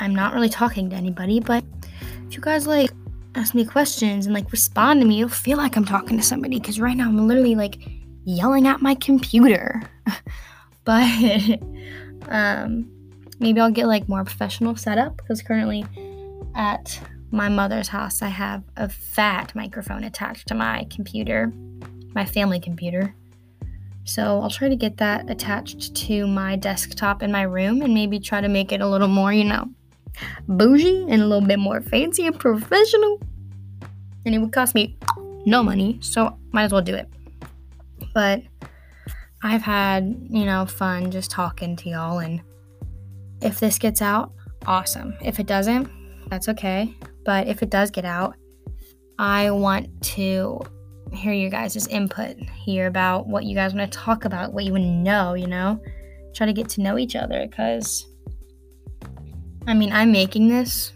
I'm 0.00 0.14
not 0.14 0.34
really 0.34 0.48
talking 0.48 0.90
to 0.90 0.96
anybody, 0.96 1.40
but 1.40 1.64
if 2.28 2.34
you 2.34 2.40
guys 2.40 2.66
like 2.66 2.90
ask 3.34 3.54
me 3.54 3.64
questions 3.64 4.26
and 4.26 4.34
like 4.34 4.50
respond 4.52 5.00
to 5.00 5.06
me, 5.06 5.16
you'll 5.16 5.28
feel 5.28 5.56
like 5.56 5.76
I'm 5.76 5.84
talking 5.84 6.16
to 6.18 6.22
somebody 6.22 6.60
cuz 6.60 6.78
right 6.78 6.96
now 6.96 7.08
I'm 7.08 7.26
literally 7.26 7.54
like 7.54 7.78
yelling 8.24 8.66
at 8.66 8.82
my 8.82 8.94
computer. 8.94 9.82
but 10.84 11.08
um 12.28 12.90
maybe 13.40 13.60
I'll 13.60 13.70
get 13.70 13.86
like 13.86 14.08
more 14.08 14.24
professional 14.24 14.76
setup 14.76 15.16
because 15.16 15.42
currently 15.42 15.86
at 16.54 17.00
my 17.30 17.48
mother's 17.48 17.88
house, 17.88 18.22
I 18.22 18.28
have 18.28 18.62
a 18.76 18.88
fat 18.88 19.54
microphone 19.54 20.04
attached 20.04 20.48
to 20.48 20.54
my 20.54 20.86
computer, 20.90 21.52
my 22.14 22.24
family 22.24 22.60
computer. 22.60 23.14
So 24.04 24.40
I'll 24.40 24.50
try 24.50 24.68
to 24.68 24.76
get 24.76 24.96
that 24.98 25.28
attached 25.28 25.94
to 25.94 26.26
my 26.26 26.56
desktop 26.56 27.22
in 27.22 27.30
my 27.30 27.42
room 27.42 27.82
and 27.82 27.92
maybe 27.92 28.18
try 28.18 28.40
to 28.40 28.48
make 28.48 28.72
it 28.72 28.80
a 28.80 28.88
little 28.88 29.08
more, 29.08 29.32
you 29.32 29.44
know, 29.44 29.68
bougie 30.48 31.06
and 31.08 31.22
a 31.22 31.26
little 31.26 31.46
bit 31.46 31.58
more 31.58 31.80
fancy 31.80 32.26
and 32.26 32.38
professional. 32.38 33.20
And 34.24 34.34
it 34.34 34.38
would 34.38 34.52
cost 34.52 34.74
me 34.74 34.96
no 35.46 35.62
money, 35.62 35.98
so 36.02 36.36
might 36.52 36.64
as 36.64 36.72
well 36.72 36.82
do 36.82 36.94
it. 36.94 37.08
But 38.14 38.42
I've 39.42 39.62
had, 39.62 40.28
you 40.30 40.44
know, 40.44 40.66
fun 40.66 41.10
just 41.10 41.30
talking 41.30 41.76
to 41.76 41.88
y'all 41.88 42.18
and 42.18 42.40
if 43.40 43.60
this 43.60 43.78
gets 43.78 44.02
out, 44.02 44.32
awesome. 44.66 45.16
If 45.22 45.38
it 45.38 45.46
doesn't, 45.46 45.88
that's 46.28 46.48
okay. 46.48 46.94
But 47.24 47.46
if 47.46 47.62
it 47.62 47.70
does 47.70 47.90
get 47.90 48.04
out, 48.04 48.34
I 49.18 49.50
want 49.50 50.02
to 50.14 50.60
hear 51.12 51.32
your 51.32 51.50
guys' 51.50 51.86
input, 51.86 52.36
hear 52.64 52.86
about 52.86 53.26
what 53.26 53.44
you 53.44 53.54
guys 53.54 53.74
want 53.74 53.90
to 53.90 53.98
talk 53.98 54.24
about, 54.24 54.52
what 54.52 54.64
you 54.64 54.72
want 54.72 54.84
to 54.84 54.90
know, 54.90 55.34
you 55.34 55.46
know? 55.46 55.80
Try 56.34 56.46
to 56.46 56.52
get 56.52 56.68
to 56.70 56.82
know 56.82 56.98
each 56.98 57.16
other 57.16 57.46
because, 57.46 58.06
I 59.68 59.74
mean, 59.74 59.92
I'm 59.92 60.10
making 60.10 60.48
this 60.48 60.92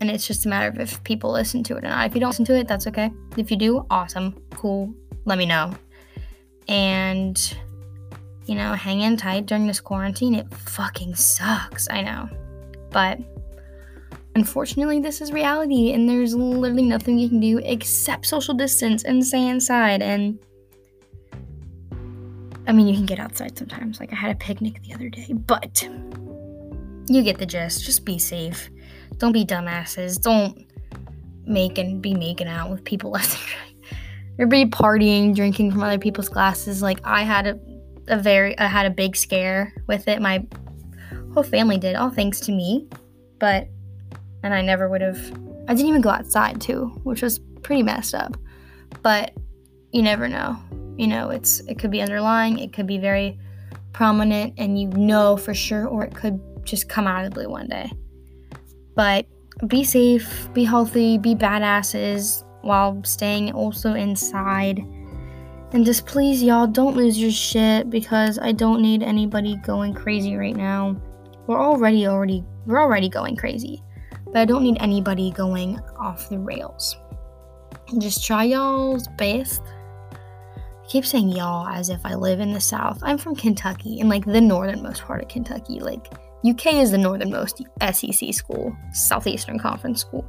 and 0.00 0.10
it's 0.10 0.26
just 0.26 0.46
a 0.46 0.48
matter 0.48 0.68
of 0.68 0.78
if 0.78 1.02
people 1.04 1.32
listen 1.32 1.62
to 1.64 1.76
it 1.76 1.84
or 1.84 1.88
not. 1.88 2.06
If 2.06 2.14
you 2.14 2.20
don't 2.20 2.30
listen 2.30 2.44
to 2.46 2.56
it, 2.56 2.68
that's 2.68 2.86
okay. 2.86 3.10
If 3.36 3.50
you 3.50 3.56
do, 3.56 3.84
awesome, 3.90 4.40
cool, 4.54 4.94
let 5.24 5.36
me 5.36 5.44
know. 5.44 5.74
And, 6.68 7.56
you 8.46 8.54
know, 8.54 8.74
hang 8.74 9.00
in 9.00 9.16
tight 9.16 9.46
during 9.46 9.66
this 9.66 9.80
quarantine. 9.80 10.34
It 10.34 10.52
fucking 10.54 11.14
sucks, 11.16 11.88
I 11.90 12.02
know. 12.02 12.28
But 12.90 13.18
Unfortunately, 14.38 15.00
this 15.00 15.20
is 15.20 15.32
reality, 15.32 15.92
and 15.94 16.08
there's 16.08 16.32
literally 16.32 16.84
nothing 16.84 17.18
you 17.18 17.28
can 17.28 17.40
do 17.40 17.58
except 17.64 18.24
social 18.24 18.54
distance 18.54 19.02
and 19.02 19.26
stay 19.26 19.48
inside. 19.48 20.00
And 20.00 20.38
I 22.68 22.70
mean, 22.70 22.86
you 22.86 22.94
can 22.94 23.04
get 23.04 23.18
outside 23.18 23.58
sometimes. 23.58 23.98
Like, 23.98 24.12
I 24.12 24.14
had 24.14 24.30
a 24.30 24.36
picnic 24.36 24.80
the 24.84 24.94
other 24.94 25.08
day, 25.08 25.32
but 25.32 25.82
you 27.14 27.22
get 27.22 27.38
the 27.38 27.46
gist. 27.46 27.84
Just 27.84 28.04
be 28.04 28.18
safe. 28.18 28.70
Don't 29.18 29.32
be 29.32 29.44
dumbasses. 29.44 30.20
Don't 30.20 30.66
make 31.46 31.78
and 31.78 32.02
be 32.02 32.14
making 32.14 32.48
out 32.48 32.70
with 32.70 32.84
people 32.84 33.10
left 33.12 33.34
and 33.34 33.42
right. 33.42 33.98
Everybody 34.40 34.70
partying, 34.70 35.34
drinking 35.34 35.72
from 35.72 35.82
other 35.82 35.98
people's 35.98 36.28
glasses. 36.28 36.80
Like, 36.80 37.00
I 37.04 37.22
had 37.22 37.46
a, 37.48 37.58
a 38.06 38.18
very, 38.18 38.56
I 38.58 38.66
had 38.66 38.86
a 38.86 38.90
big 38.90 39.16
scare 39.16 39.74
with 39.88 40.06
it. 40.06 40.22
My 40.22 40.46
whole 41.34 41.42
family 41.42 41.76
did, 41.76 41.96
all 41.96 42.10
thanks 42.10 42.38
to 42.40 42.52
me. 42.52 42.86
But 43.40 43.68
and 44.42 44.54
I 44.54 44.62
never 44.62 44.88
would 44.88 45.00
have. 45.00 45.18
I 45.68 45.74
didn't 45.74 45.88
even 45.88 46.00
go 46.00 46.10
outside 46.10 46.60
too, 46.60 46.86
which 47.02 47.22
was 47.22 47.38
pretty 47.62 47.82
messed 47.82 48.14
up. 48.14 48.36
But 49.02 49.34
you 49.92 50.02
never 50.02 50.28
know. 50.28 50.56
You 50.96 51.06
know, 51.06 51.30
it's 51.30 51.60
it 51.60 51.78
could 51.78 51.90
be 51.90 52.00
underlying, 52.00 52.58
it 52.58 52.72
could 52.72 52.86
be 52.86 52.98
very 52.98 53.38
prominent, 53.92 54.54
and 54.58 54.80
you 54.80 54.88
know 54.88 55.36
for 55.36 55.54
sure, 55.54 55.86
or 55.86 56.04
it 56.04 56.14
could 56.14 56.40
just 56.68 56.88
come 56.88 57.06
out 57.06 57.24
of 57.24 57.30
the 57.30 57.34
blue 57.34 57.48
one 57.48 57.68
day. 57.68 57.90
But 58.94 59.26
be 59.66 59.84
safe, 59.84 60.48
be 60.52 60.64
healthy, 60.64 61.18
be 61.18 61.34
badasses 61.34 62.44
while 62.62 63.02
staying 63.04 63.52
also 63.52 63.94
inside. 63.94 64.78
And 65.72 65.84
just 65.84 66.06
please, 66.06 66.42
y'all, 66.42 66.66
don't 66.66 66.96
lose 66.96 67.18
your 67.20 67.30
shit 67.30 67.90
because 67.90 68.38
I 68.38 68.52
don't 68.52 68.82
need 68.82 69.02
anybody 69.02 69.56
going 69.56 69.94
crazy 69.94 70.36
right 70.36 70.56
now. 70.56 71.00
We're 71.46 71.60
already 71.60 72.06
already 72.06 72.44
we're 72.66 72.80
already 72.80 73.08
going 73.08 73.36
crazy 73.36 73.82
but 74.32 74.36
I 74.36 74.44
don't 74.44 74.62
need 74.62 74.76
anybody 74.80 75.30
going 75.30 75.80
off 75.98 76.28
the 76.28 76.38
rails. 76.38 76.96
Just 77.98 78.24
try 78.24 78.44
y'all's 78.44 79.08
best. 79.16 79.62
I 80.12 80.86
keep 80.86 81.06
saying 81.06 81.30
y'all 81.30 81.66
as 81.66 81.88
if 81.88 82.04
I 82.04 82.14
live 82.14 82.40
in 82.40 82.52
the 82.52 82.60
South. 82.60 83.00
I'm 83.02 83.18
from 83.18 83.34
Kentucky, 83.34 84.00
in 84.00 84.08
like 84.08 84.24
the 84.24 84.40
northernmost 84.40 85.02
part 85.02 85.22
of 85.22 85.28
Kentucky. 85.28 85.80
Like 85.80 86.12
UK 86.46 86.74
is 86.74 86.90
the 86.90 86.98
northernmost 86.98 87.62
SEC 87.92 88.32
school, 88.32 88.76
Southeastern 88.92 89.58
Conference 89.58 90.00
school. 90.00 90.28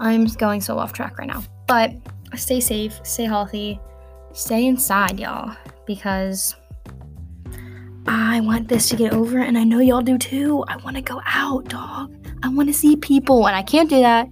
I'm 0.00 0.24
going 0.24 0.60
so 0.60 0.78
off 0.78 0.92
track 0.92 1.18
right 1.18 1.28
now. 1.28 1.42
But 1.66 1.92
stay 2.34 2.60
safe, 2.60 2.98
stay 3.04 3.24
healthy, 3.24 3.78
stay 4.32 4.66
inside, 4.66 5.20
y'all, 5.20 5.54
because 5.86 6.56
I 8.06 8.40
want 8.40 8.68
this 8.68 8.88
to 8.88 8.96
get 8.96 9.12
over 9.12 9.38
and 9.38 9.56
I 9.56 9.64
know 9.64 9.78
y'all 9.78 10.02
do 10.02 10.18
too. 10.18 10.64
I 10.66 10.76
want 10.78 10.96
to 10.96 11.02
go 11.02 11.20
out, 11.26 11.68
dog. 11.68 12.14
I 12.42 12.48
want 12.48 12.68
to 12.68 12.74
see 12.74 12.96
people 12.96 13.46
and 13.46 13.54
I 13.54 13.62
can't 13.62 13.88
do 13.88 14.00
that 14.00 14.28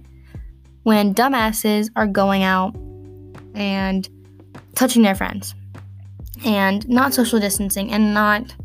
when 0.83 1.13
dumbasses 1.13 1.89
are 1.95 2.07
going 2.07 2.43
out 2.43 2.75
and 3.53 4.09
touching 4.75 5.03
their 5.03 5.15
friends 5.15 5.55
and 6.43 6.87
not 6.89 7.13
social 7.13 7.39
distancing 7.39 7.91
and 7.91 8.13
not 8.13 8.55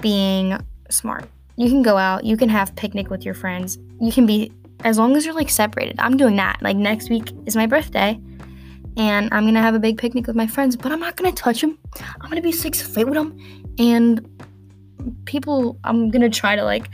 being 0.00 0.58
smart. 0.90 1.28
You 1.56 1.68
can 1.68 1.82
go 1.82 1.96
out, 1.96 2.24
you 2.24 2.36
can 2.36 2.48
have 2.48 2.74
picnic 2.76 3.10
with 3.10 3.24
your 3.24 3.34
friends. 3.34 3.78
You 4.00 4.12
can 4.12 4.26
be 4.26 4.52
as 4.84 4.98
long 4.98 5.16
as 5.16 5.24
you're 5.24 5.34
like 5.34 5.50
separated. 5.50 5.96
I'm 5.98 6.16
doing 6.16 6.36
that. 6.36 6.60
Like 6.62 6.76
next 6.76 7.10
week 7.10 7.32
is 7.46 7.56
my 7.56 7.66
birthday 7.66 8.20
and 8.96 9.28
I'm 9.32 9.44
gonna 9.44 9.62
have 9.62 9.74
a 9.74 9.78
big 9.78 9.98
picnic 9.98 10.26
with 10.26 10.36
my 10.36 10.46
friends, 10.46 10.76
but 10.76 10.90
I'm 10.90 11.00
not 11.00 11.16
gonna 11.16 11.32
touch 11.32 11.60
them. 11.60 11.78
I'm 12.20 12.30
gonna 12.30 12.40
be 12.40 12.52
six 12.52 12.80
feet 12.80 13.04
with 13.04 13.14
them, 13.14 13.38
and 13.78 14.26
people. 15.24 15.78
I'm 15.84 16.10
gonna 16.10 16.30
try 16.30 16.56
to 16.56 16.64
like 16.64 16.88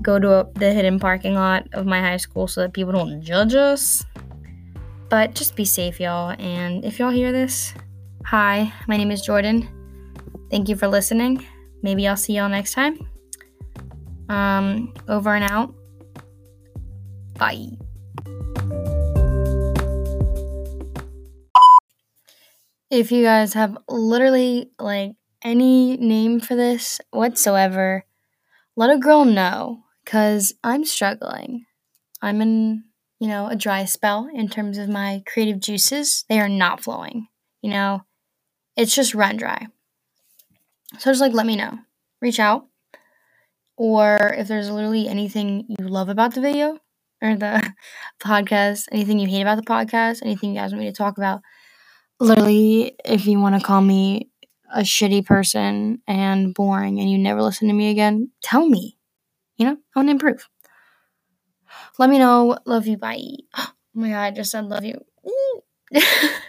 go 0.00 0.18
to 0.18 0.40
a, 0.40 0.52
the 0.54 0.72
hidden 0.72 0.98
parking 0.98 1.34
lot 1.34 1.68
of 1.72 1.86
my 1.86 2.00
high 2.00 2.16
school 2.16 2.48
so 2.48 2.62
that 2.62 2.72
people 2.72 2.92
don't 2.92 3.20
judge 3.20 3.54
us. 3.54 4.04
But 5.08 5.34
just 5.34 5.56
be 5.56 5.66
safe, 5.66 6.00
y'all. 6.00 6.34
And 6.38 6.84
if 6.84 6.98
y'all 6.98 7.10
hear 7.10 7.32
this, 7.32 7.74
hi, 8.24 8.72
my 8.88 8.96
name 8.96 9.10
is 9.10 9.20
Jordan. 9.20 9.68
Thank 10.50 10.70
you 10.70 10.76
for 10.76 10.88
listening. 10.88 11.46
Maybe 11.82 12.08
I'll 12.08 12.16
see 12.16 12.34
y'all 12.34 12.48
next 12.48 12.72
time. 12.72 13.11
Um, 14.32 14.94
over 15.08 15.34
and 15.34 15.44
out. 15.44 15.74
Bye. 17.36 17.66
If 22.90 23.12
you 23.12 23.22
guys 23.24 23.52
have 23.52 23.76
literally 23.90 24.70
like 24.78 25.12
any 25.44 25.98
name 25.98 26.40
for 26.40 26.56
this 26.56 26.98
whatsoever, 27.10 28.06
let 28.74 28.88
a 28.88 28.98
girl 28.98 29.26
know 29.26 29.84
because 30.02 30.54
I'm 30.64 30.86
struggling. 30.86 31.66
I'm 32.22 32.40
in, 32.40 32.84
you 33.20 33.28
know, 33.28 33.48
a 33.48 33.56
dry 33.56 33.84
spell 33.84 34.30
in 34.32 34.48
terms 34.48 34.78
of 34.78 34.88
my 34.88 35.22
creative 35.26 35.60
juices. 35.60 36.24
They 36.30 36.40
are 36.40 36.48
not 36.48 36.82
flowing. 36.82 37.28
You 37.60 37.70
know, 37.70 38.06
it's 38.78 38.94
just 38.94 39.14
run 39.14 39.36
dry. 39.36 39.66
So 40.98 41.10
just 41.10 41.20
like 41.20 41.34
let 41.34 41.44
me 41.44 41.56
know. 41.56 41.80
Reach 42.22 42.40
out. 42.40 42.66
Or 43.76 44.34
if 44.36 44.48
there's 44.48 44.70
literally 44.70 45.08
anything 45.08 45.66
you 45.68 45.86
love 45.88 46.08
about 46.08 46.34
the 46.34 46.40
video 46.40 46.78
or 47.22 47.36
the 47.36 47.72
podcast, 48.22 48.88
anything 48.92 49.18
you 49.18 49.28
hate 49.28 49.42
about 49.42 49.56
the 49.56 49.62
podcast, 49.62 50.20
anything 50.22 50.50
you 50.54 50.60
guys 50.60 50.72
want 50.72 50.84
me 50.84 50.90
to 50.90 50.96
talk 50.96 51.18
about, 51.18 51.40
literally, 52.20 52.96
if 53.04 53.26
you 53.26 53.40
want 53.40 53.58
to 53.60 53.66
call 53.66 53.80
me 53.80 54.30
a 54.74 54.80
shitty 54.80 55.24
person 55.24 56.00
and 56.06 56.54
boring 56.54 57.00
and 57.00 57.10
you 57.10 57.18
never 57.18 57.42
listen 57.42 57.68
to 57.68 57.74
me 57.74 57.90
again, 57.90 58.30
tell 58.42 58.68
me. 58.68 58.98
You 59.56 59.66
know, 59.66 59.76
I 59.94 59.98
want 59.98 60.08
to 60.08 60.12
improve. 60.12 60.48
Let 61.98 62.10
me 62.10 62.18
know. 62.18 62.58
Love 62.66 62.86
you. 62.86 62.96
Bye. 62.96 63.20
Oh 63.94 64.00
my 64.00 64.08
god, 64.08 64.20
I 64.22 64.30
just 64.30 64.50
said 64.52 64.64
love 64.64 64.84
you. 64.86 65.04